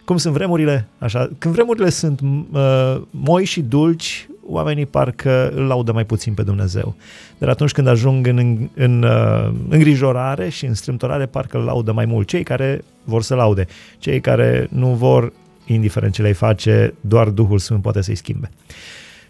Cum 0.05 0.17
sunt 0.17 0.35
vremurile? 0.35 0.89
Așa, 0.99 1.31
când 1.39 1.55
vremurile 1.55 1.89
sunt 1.91 2.21
uh, 2.21 3.01
moi 3.11 3.45
și 3.45 3.61
dulci, 3.61 4.29
oamenii 4.47 4.87
parcă 4.87 5.53
îl 5.55 5.63
laudă 5.63 5.93
mai 5.93 6.05
puțin 6.05 6.35
pe 6.35 6.43
Dumnezeu. 6.43 6.95
Dar 7.39 7.49
atunci 7.49 7.73
când 7.73 7.87
ajung 7.87 8.27
în, 8.27 8.39
în, 8.39 8.69
în 8.75 9.03
uh, 9.03 9.51
îngrijorare 9.69 10.49
și 10.49 10.67
în 10.67 10.75
strâmtorare, 10.75 11.27
parcă 11.27 11.59
îl 11.59 11.65
laudă 11.65 11.93
mai 11.93 12.05
mult. 12.05 12.29
Cei 12.29 12.43
care 12.43 12.85
vor 13.05 13.23
să 13.23 13.35
laude, 13.35 13.67
cei 13.99 14.21
care 14.21 14.69
nu 14.71 14.89
vor, 14.89 15.33
indiferent 15.67 16.13
ce 16.13 16.23
le 16.23 16.33
face, 16.33 16.95
doar 17.01 17.29
Duhul 17.29 17.59
Sfânt 17.59 17.83
poate 17.83 18.01
să-i 18.01 18.15
schimbe. 18.15 18.51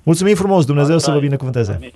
Mulțumim 0.03 0.35
frumos, 0.35 0.65
Dumnezeu 0.65 0.91
Amin. 0.91 1.05
să 1.05 1.11
vă 1.11 1.19
binecuvânteze! 1.19 1.73
Amin. 1.73 1.93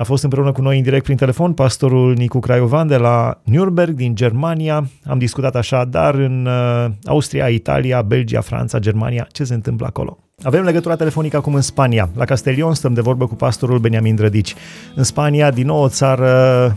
A 0.00 0.04
fost 0.04 0.22
împreună 0.22 0.52
cu 0.52 0.60
noi 0.60 0.76
în 0.76 0.82
direct 0.82 1.04
prin 1.04 1.16
telefon 1.16 1.52
pastorul 1.52 2.12
Nicu 2.12 2.38
Craiovan 2.38 2.86
de 2.86 2.96
la 2.96 3.40
Nürnberg 3.50 3.88
din 3.94 4.14
Germania. 4.14 4.84
Am 5.04 5.18
discutat 5.18 5.54
așa, 5.54 5.84
dar 5.84 6.14
în 6.14 6.46
uh, 6.46 6.86
Austria, 7.04 7.48
Italia, 7.48 8.02
Belgia, 8.02 8.40
Franța, 8.40 8.78
Germania, 8.78 9.26
ce 9.32 9.44
se 9.44 9.54
întâmplă 9.54 9.86
acolo. 9.86 10.18
Avem 10.42 10.64
legătura 10.64 10.96
telefonică 10.96 11.36
acum 11.36 11.54
în 11.54 11.60
Spania. 11.60 12.08
La 12.16 12.24
Castellion 12.24 12.74
stăm 12.74 12.94
de 12.94 13.00
vorbă 13.00 13.26
cu 13.26 13.34
pastorul 13.34 13.78
Beniamin 13.78 14.14
Drădici. 14.14 14.54
În 14.94 15.04
Spania, 15.04 15.50
din 15.50 15.66
nou 15.66 15.82
o 15.82 15.88
țară 15.88 16.28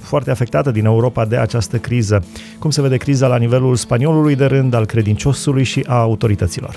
foarte 0.01 0.31
afectată 0.31 0.71
din 0.71 0.85
Europa 0.85 1.25
de 1.25 1.37
această 1.37 1.77
criză. 1.77 2.25
Cum 2.59 2.69
se 2.69 2.81
vede 2.81 2.97
criza 2.97 3.27
la 3.27 3.37
nivelul 3.37 3.75
spaniolului 3.75 4.35
de 4.35 4.45
rând, 4.45 4.73
al 4.73 4.85
credinciosului 4.85 5.63
și 5.63 5.85
a 5.87 5.95
autorităților? 5.95 6.75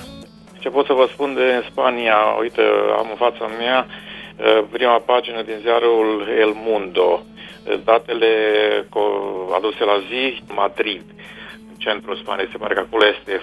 Ce 0.58 0.68
pot 0.68 0.86
să 0.86 0.92
vă 0.92 1.06
spun 1.12 1.34
de 1.34 1.66
Spania? 1.70 2.16
Uite, 2.40 2.62
am 2.98 3.06
în 3.10 3.16
fața 3.16 3.46
mea 3.58 3.78
uh, 3.78 4.14
prima 4.70 4.98
pagină 4.98 5.42
din 5.42 5.58
ziarul 5.60 6.28
El 6.38 6.52
Mundo. 6.54 7.22
Datele 7.84 8.32
aduse 9.54 9.84
la 9.84 9.98
zi, 10.08 10.42
Madrid, 10.54 11.02
centrul 11.78 12.16
Spaniei, 12.16 12.48
se 12.50 12.58
pare 12.58 12.74
că 12.74 12.80
acolo 12.80 13.06
este 13.06 13.40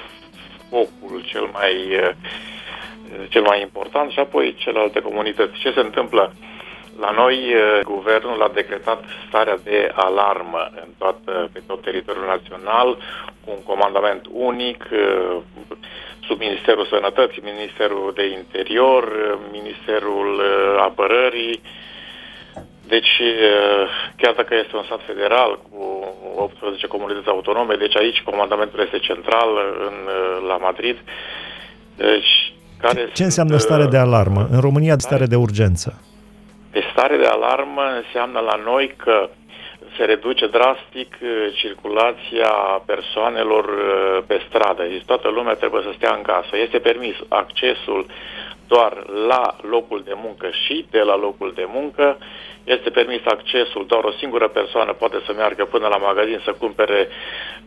focul 0.69 1.23
cel 1.25 1.49
mai, 1.51 1.75
uh, 1.75 2.10
cel 3.29 3.41
mai 3.41 3.62
important 3.62 4.12
și 4.12 4.19
apoi 4.19 4.56
celelalte 4.58 4.99
comunități. 4.99 5.60
Ce 5.60 5.71
se 5.71 5.79
întâmplă? 5.79 6.34
La 6.99 7.12
noi, 7.12 7.36
uh, 7.36 7.79
guvernul 7.84 8.41
a 8.41 8.51
decretat 8.53 9.03
starea 9.27 9.58
de 9.63 9.91
alarmă 9.95 10.69
în 10.75 10.89
toată, 10.97 11.49
pe 11.53 11.62
tot 11.67 11.82
teritoriul 11.82 12.25
național, 12.25 12.97
cu 13.45 13.51
un 13.51 13.63
comandament 13.63 14.25
unic, 14.32 14.88
sub 16.27 16.39
Ministerul 16.39 16.86
Sănătății, 16.86 17.49
Ministerul 17.53 18.12
de 18.15 18.25
Interior, 18.39 19.03
Ministerul 19.51 20.29
uh, 20.39 20.84
Apărării. 20.88 21.62
Deci, 22.88 23.13
uh, 23.19 23.88
chiar 24.17 24.34
dacă 24.34 24.53
este 24.56 24.75
un 24.75 24.84
stat 24.84 25.01
federal 25.06 25.60
cu 25.69 25.82
18 26.36 26.88
comunități 26.88 27.27
autonome, 27.27 27.75
deci 27.75 27.97
aici 27.97 28.21
comandamentul 28.21 28.79
este 28.79 28.99
central 28.99 29.49
în, 29.88 29.97
uh, 30.08 30.47
la 30.47 30.58
Madrid. 30.58 30.97
Deci, 31.95 32.53
care 32.77 33.10
Ce 33.13 33.23
înseamnă 33.23 33.58
stare 33.58 33.86
de 33.86 33.97
alarmă? 33.97 34.47
În 34.51 34.60
România, 34.60 34.95
stare 34.97 35.25
de 35.25 35.36
urgență. 35.36 36.01
Pe 36.74 36.84
stare 36.92 37.18
de 37.18 37.26
alarmă 37.26 37.84
înseamnă 37.84 38.40
la 38.40 38.56
noi 38.56 38.96
că 39.04 39.30
se 39.98 40.04
reduce 40.04 40.48
drastic 40.48 41.18
uh, 41.22 41.30
circulația 41.56 42.52
persoanelor 42.86 43.66
uh, 43.66 44.24
pe 44.28 44.42
stradă. 44.48 44.84
Deci 44.84 45.06
toată 45.06 45.30
lumea 45.30 45.54
trebuie 45.54 45.82
să 45.84 45.92
stea 45.96 46.14
în 46.16 46.22
casă. 46.22 46.58
Este 46.58 46.80
permis 46.80 47.16
accesul 47.28 48.06
doar 48.68 48.94
la 49.28 49.56
locul 49.62 50.02
de 50.06 50.14
muncă 50.16 50.50
și 50.66 50.86
de 50.90 51.00
la 51.00 51.16
locul 51.16 51.52
de 51.56 51.66
muncă. 51.68 52.18
Este 52.64 52.90
permis 52.90 53.22
accesul, 53.26 53.86
doar 53.86 54.04
o 54.04 54.12
singură 54.12 54.48
persoană 54.48 54.94
poate 54.94 55.22
să 55.26 55.34
meargă 55.34 55.66
până 55.66 55.88
la 55.88 55.98
magazin 55.98 56.42
să 56.44 56.52
cumpere 56.60 57.08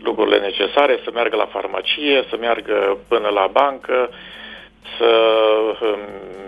lucrurile 0.02 0.38
necesare, 0.38 1.00
să 1.04 1.10
meargă 1.12 1.36
la 1.36 1.46
farmacie, 1.46 2.24
să 2.30 2.36
meargă 2.40 2.98
până 3.08 3.28
la 3.28 3.46
bancă, 3.46 4.10
să 4.98 5.10
um, 5.82 5.98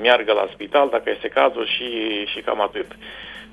meargă 0.03 0.33
la 0.33 0.49
spital 0.53 0.89
dacă 0.89 1.11
este 1.11 1.29
cazul 1.29 1.67
și, 1.67 1.91
și 2.33 2.41
cam 2.41 2.61
atât 2.61 2.87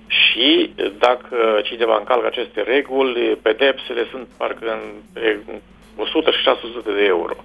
și 0.08 0.73
dacă 0.97 1.62
cineva 1.63 1.97
încalcă 1.97 2.27
aceste 2.27 2.62
reguli, 2.62 3.38
pedepsele 3.41 4.08
sunt 4.12 4.27
parcă 4.38 4.79
între 4.84 5.39
100 5.97 6.31
și 6.31 6.41
600 6.41 6.91
de 6.91 7.03
euro. 7.05 7.36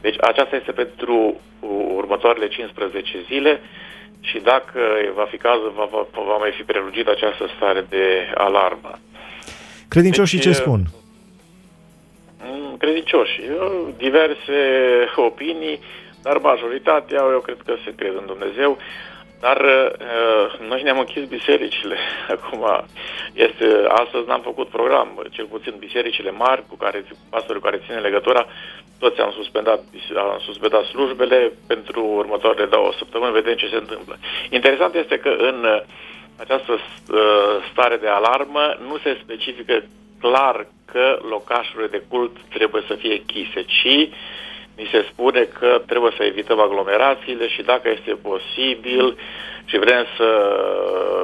Deci 0.00 0.16
aceasta 0.20 0.56
este 0.56 0.72
pentru 0.72 1.40
următoarele 1.94 2.48
15 2.48 3.18
zile 3.26 3.60
și 4.20 4.38
dacă 4.38 4.80
va 5.14 5.24
fi 5.30 5.36
cazul, 5.36 5.72
va, 5.76 5.88
va, 5.90 6.06
va 6.12 6.36
mai 6.36 6.52
fi 6.56 6.62
prelungită 6.62 7.10
această 7.10 7.50
stare 7.56 7.86
de 7.88 8.32
alarmă. 8.34 8.98
Credincioșii 9.88 10.38
deci, 10.38 10.46
ce 10.46 10.52
spun? 10.52 10.80
Mm, 12.44 12.76
credincioși. 12.76 13.40
Diverse 13.96 14.58
opinii, 15.16 15.80
dar 16.22 16.36
majoritatea, 16.38 17.22
eu 17.32 17.40
cred 17.40 17.60
că 17.64 17.74
se 17.84 17.94
cred 17.94 18.14
în 18.16 18.26
Dumnezeu. 18.26 18.78
Dar 19.40 19.60
uh, 19.60 20.68
noi 20.68 20.82
ne-am 20.82 20.98
închis 20.98 21.24
bisericile. 21.24 21.96
Acum, 22.34 22.64
este, 23.32 23.66
astăzi 23.88 24.26
n-am 24.26 24.40
făcut 24.40 24.68
program, 24.68 25.26
cel 25.30 25.44
puțin 25.44 25.74
bisericile 25.78 26.30
mari 26.30 26.62
cu 26.68 26.76
care 26.76 27.04
pastorii 27.30 27.60
cu 27.60 27.66
care 27.68 27.82
ține 27.86 27.98
legătura, 27.98 28.46
toți 28.98 29.20
am 29.20 29.32
suspendat, 29.32 29.80
am 30.16 30.40
suspendat 30.44 30.84
slujbele 30.84 31.52
pentru 31.66 32.04
următoarele 32.04 32.66
două 32.66 32.92
săptămâni, 32.98 33.32
vedem 33.32 33.54
ce 33.54 33.68
se 33.68 33.76
întâmplă. 33.76 34.18
Interesant 34.50 34.94
este 34.94 35.18
că 35.18 35.28
în 35.28 35.64
uh, 35.64 35.80
această 36.36 36.72
uh, 36.72 36.78
stare 37.70 37.96
de 37.96 38.08
alarmă 38.08 38.76
nu 38.88 38.98
se 38.98 39.18
specifică 39.22 39.84
clar 40.20 40.66
că 40.84 41.18
locașurile 41.28 41.86
de 41.86 42.02
cult 42.08 42.36
trebuie 42.48 42.82
să 42.86 42.94
fie 42.94 43.12
închise, 43.12 43.62
ci 43.62 44.08
Ni 44.76 44.88
se 44.92 45.06
spune 45.10 45.42
că 45.58 45.82
trebuie 45.86 46.12
să 46.16 46.24
evităm 46.24 46.60
aglomerațiile 46.60 47.48
și 47.48 47.62
dacă 47.62 47.88
este 47.88 48.12
posibil 48.22 49.18
și 49.64 49.78
vrem 49.78 50.06
să 50.16 50.28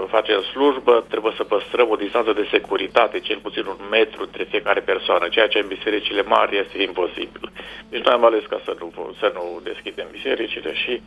facem 0.08 0.42
slujbă, 0.42 1.04
trebuie 1.08 1.32
să 1.36 1.44
păstrăm 1.44 1.88
o 1.90 1.96
distanță 1.96 2.32
de 2.32 2.48
securitate, 2.50 3.18
cel 3.18 3.38
puțin 3.38 3.64
un 3.66 3.80
metru 3.90 4.22
între 4.22 4.44
fiecare 4.44 4.80
persoană, 4.80 5.28
ceea 5.28 5.48
ce 5.48 5.58
în 5.58 5.66
bisericile 5.66 6.22
mari 6.22 6.58
este 6.58 6.82
imposibil. 6.82 7.50
Deci 7.88 8.04
noi 8.04 8.14
am 8.14 8.24
ales 8.24 8.42
ca 8.48 8.60
să 8.64 8.76
nu, 8.78 9.14
să 9.18 9.30
nu 9.34 9.60
deschidem 9.62 10.06
bisericile 10.10 10.74
și 10.74 11.00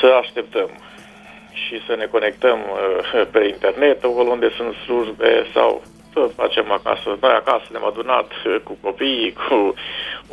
să 0.00 0.06
așteptăm 0.06 0.70
și 1.52 1.84
să 1.86 1.94
ne 1.96 2.06
conectăm 2.06 2.58
uh, 2.58 3.26
pe 3.30 3.44
internet, 3.44 4.04
acolo 4.04 4.30
unde 4.30 4.50
sunt 4.56 4.74
slujbe 4.74 5.46
sau 5.52 5.82
să 6.14 6.30
facem 6.36 6.70
acasă. 6.70 7.16
Noi 7.20 7.30
acasă 7.30 7.66
ne-am 7.70 7.86
adunat 7.86 8.30
cu 8.62 8.76
copiii, 8.80 9.32
cu 9.32 9.74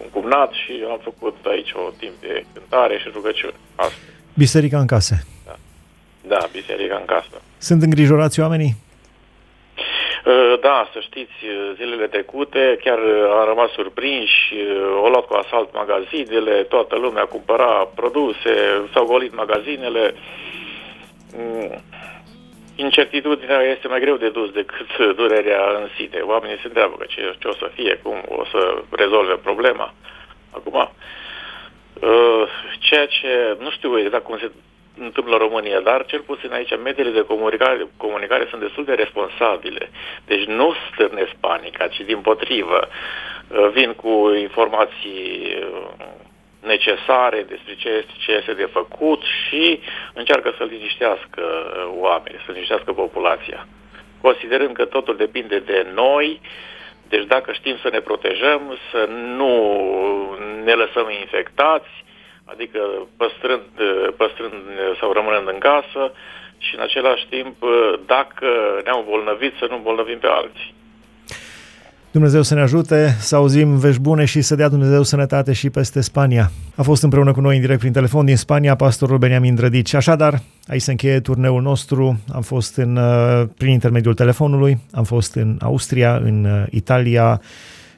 un 0.01 0.09
cumnat 0.13 0.51
și 0.51 0.73
am 0.89 0.99
făcut 1.03 1.37
aici 1.45 1.71
o 1.73 1.91
timp 1.97 2.13
de 2.21 2.45
cântare 2.53 2.97
și 2.97 3.09
rugăciune. 3.13 3.53
Asta. 3.75 3.95
Biserica 4.33 4.79
în 4.79 4.85
case. 4.85 5.25
Da. 5.45 5.55
da, 6.27 6.47
biserica 6.51 6.95
în 6.95 7.05
casă. 7.05 7.41
Sunt 7.57 7.81
îngrijorați 7.81 8.39
oamenii? 8.39 8.75
Uh, 10.25 10.59
da, 10.61 10.89
să 10.93 10.99
știți, 10.99 11.33
zilele 11.75 12.07
trecute 12.07 12.79
chiar 12.83 12.99
am 13.39 13.47
rămas 13.47 13.71
surprinși, 13.71 14.53
au 14.95 15.09
luat 15.09 15.25
cu 15.25 15.33
asalt 15.33 15.73
magazinele, 15.73 16.63
toată 16.63 16.95
lumea 16.95 17.23
cumpăra 17.23 17.89
produse, 17.95 18.53
s-au 18.93 19.05
golit 19.05 19.35
magazinele. 19.35 20.13
Mm, 22.81 22.87
incertitudinea 22.87 23.61
este 23.61 23.87
mai 23.87 23.99
greu 23.99 24.17
de 24.17 24.29
dus 24.29 24.51
decât 24.51 24.97
durerea 25.19 25.79
în 25.81 25.87
sine. 25.95 26.19
Oamenii 26.19 26.57
se 26.61 26.67
întreabă 26.67 26.95
că 26.99 27.05
ce, 27.07 27.35
ce 27.39 27.47
o 27.47 27.53
să 27.53 27.71
fie, 27.73 27.99
cum 28.03 28.23
o 28.27 28.45
să 28.45 28.81
rezolve 28.89 29.33
problema. 29.33 29.93
Acum, 30.51 30.91
uh, 31.93 32.47
ceea 32.79 33.05
ce, 33.05 33.57
nu 33.59 33.69
știu 33.69 33.99
exact 33.99 34.23
cum 34.23 34.37
se 34.37 34.51
întâmplă 34.99 35.33
în 35.33 35.39
România, 35.39 35.79
dar 35.79 36.05
cel 36.05 36.19
puțin 36.19 36.51
aici 36.51 36.77
mediile 36.83 37.11
de 37.11 37.25
comunicare, 37.25 37.87
comunicare 37.97 38.47
sunt 38.49 38.61
destul 38.61 38.85
de 38.85 38.93
responsabile. 38.93 39.89
Deci 40.25 40.45
nu 40.45 40.73
stârnesc 40.91 41.31
panica, 41.39 41.87
ci 41.87 42.01
din 42.01 42.17
potrivă 42.17 42.87
uh, 42.87 43.69
vin 43.73 43.93
cu 43.93 44.31
informații 44.39 45.57
uh, 45.59 46.29
necesare 46.61 47.41
despre 47.41 47.75
ce 47.75 47.89
este, 47.89 48.11
ce 48.17 48.31
este 48.31 48.53
de 48.53 48.69
făcut 48.71 49.21
și 49.21 49.79
încearcă 50.13 50.53
să 50.57 50.63
liniștească 50.63 51.43
oamenii, 51.99 52.43
să 52.45 52.51
liniștească 52.51 52.93
populația. 52.93 53.67
Considerând 54.21 54.75
că 54.75 54.85
totul 54.85 55.15
depinde 55.15 55.59
de 55.59 55.87
noi, 55.93 56.41
deci 57.09 57.25
dacă 57.25 57.51
știm 57.51 57.77
să 57.81 57.89
ne 57.91 57.99
protejăm, 57.99 58.77
să 58.91 59.09
nu 59.11 59.53
ne 60.63 60.73
lăsăm 60.73 61.09
infectați, 61.09 61.89
adică 62.45 63.07
păstrând, 63.17 63.63
păstrând 64.17 64.53
sau 64.99 65.11
rămânând 65.11 65.47
în 65.47 65.57
casă 65.57 66.13
și 66.57 66.75
în 66.75 66.81
același 66.81 67.27
timp, 67.27 67.55
dacă 68.05 68.81
ne-am 68.83 68.99
îmbolnăvit, 68.99 69.53
să 69.59 69.65
nu 69.69 69.75
îmbolnăvim 69.75 70.19
pe 70.19 70.27
alții. 70.27 70.73
Dumnezeu 72.11 72.41
să 72.41 72.53
ne 72.53 72.61
ajute, 72.61 73.15
să 73.19 73.35
auzim 73.35 73.75
vești 73.75 74.01
bune 74.01 74.25
și 74.25 74.41
să 74.41 74.55
dea 74.55 74.67
Dumnezeu 74.67 75.03
sănătate 75.03 75.53
și 75.53 75.69
peste 75.69 76.01
Spania. 76.01 76.51
A 76.75 76.81
fost 76.81 77.03
împreună 77.03 77.31
cu 77.31 77.41
noi 77.41 77.55
în 77.55 77.61
direct 77.61 77.79
prin 77.79 77.91
telefon 77.91 78.25
din 78.25 78.37
Spania 78.37 78.75
pastorul 78.75 79.17
Beniamin 79.17 79.55
Drădici. 79.55 79.93
Așadar, 79.93 80.41
aici 80.67 80.81
se 80.81 80.91
încheie 80.91 81.19
turneul 81.19 81.61
nostru. 81.61 82.19
Am 82.31 82.41
fost 82.41 82.75
în, 82.75 82.95
uh, 82.95 83.47
prin 83.57 83.71
intermediul 83.71 84.13
telefonului, 84.13 84.79
am 84.91 85.03
fost 85.03 85.35
în 85.35 85.57
Austria, 85.61 86.15
în 86.15 86.43
uh, 86.45 86.65
Italia, 86.69 87.41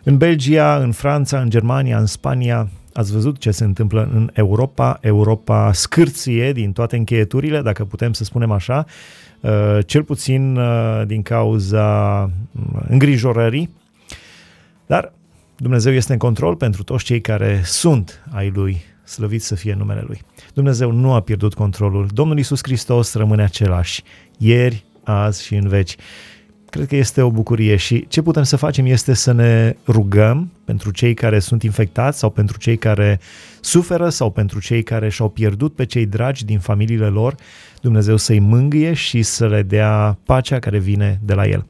în 0.03 0.17
Belgia, 0.17 0.75
în 0.75 0.91
Franța, 0.91 1.39
în 1.39 1.49
Germania, 1.49 1.97
în 1.97 2.05
Spania. 2.05 2.69
Ați 2.93 3.11
văzut 3.11 3.37
ce 3.37 3.51
se 3.51 3.63
întâmplă 3.63 4.09
în 4.13 4.29
Europa. 4.33 4.97
Europa 5.01 5.71
scârție 5.71 6.51
din 6.51 6.71
toate 6.71 6.95
încheieturile, 6.95 7.61
dacă 7.61 7.85
putem 7.85 8.13
să 8.13 8.23
spunem 8.23 8.51
așa, 8.51 8.85
uh, 9.39 9.51
cel 9.85 10.03
puțin 10.03 10.59
din 11.05 11.21
cauza 11.21 12.29
îngrijorării 12.87 13.69
dar 14.85 15.13
Dumnezeu 15.57 15.93
este 15.93 16.11
în 16.11 16.17
control 16.17 16.55
pentru 16.55 16.83
toți 16.83 17.03
cei 17.03 17.21
care 17.21 17.61
sunt 17.63 18.23
ai 18.31 18.49
Lui, 18.49 18.81
slăvit 19.03 19.43
să 19.43 19.55
fie 19.55 19.73
numele 19.73 20.03
Lui. 20.07 20.21
Dumnezeu 20.53 20.91
nu 20.91 21.13
a 21.13 21.19
pierdut 21.19 21.53
controlul. 21.53 22.07
Domnul 22.13 22.37
Isus 22.37 22.59
Hristos 22.63 23.13
rămâne 23.13 23.43
același, 23.43 24.03
ieri, 24.37 24.85
azi 25.03 25.43
și 25.43 25.55
în 25.55 25.67
veci. 25.67 25.95
Cred 26.69 26.87
că 26.87 26.95
este 26.95 27.21
o 27.21 27.31
bucurie 27.31 27.75
și 27.75 28.07
ce 28.07 28.21
putem 28.21 28.43
să 28.43 28.55
facem 28.55 28.85
este 28.85 29.13
să 29.13 29.31
ne 29.31 29.75
rugăm 29.87 30.51
pentru 30.65 30.91
cei 30.91 31.13
care 31.13 31.39
sunt 31.39 31.63
infectați 31.63 32.19
sau 32.19 32.29
pentru 32.29 32.57
cei 32.57 32.77
care 32.77 33.19
suferă 33.61 34.09
sau 34.09 34.31
pentru 34.31 34.59
cei 34.59 34.83
care 34.83 35.09
și-au 35.09 35.29
pierdut 35.29 35.75
pe 35.75 35.85
cei 35.85 36.05
dragi 36.05 36.45
din 36.45 36.59
familiile 36.59 37.07
lor, 37.07 37.35
Dumnezeu 37.81 38.17
să-i 38.17 38.39
mângâie 38.39 38.93
și 38.93 39.21
să 39.21 39.47
le 39.47 39.61
dea 39.61 40.17
pacea 40.25 40.59
care 40.59 40.79
vine 40.79 41.19
de 41.23 41.33
la 41.33 41.45
El. 41.45 41.65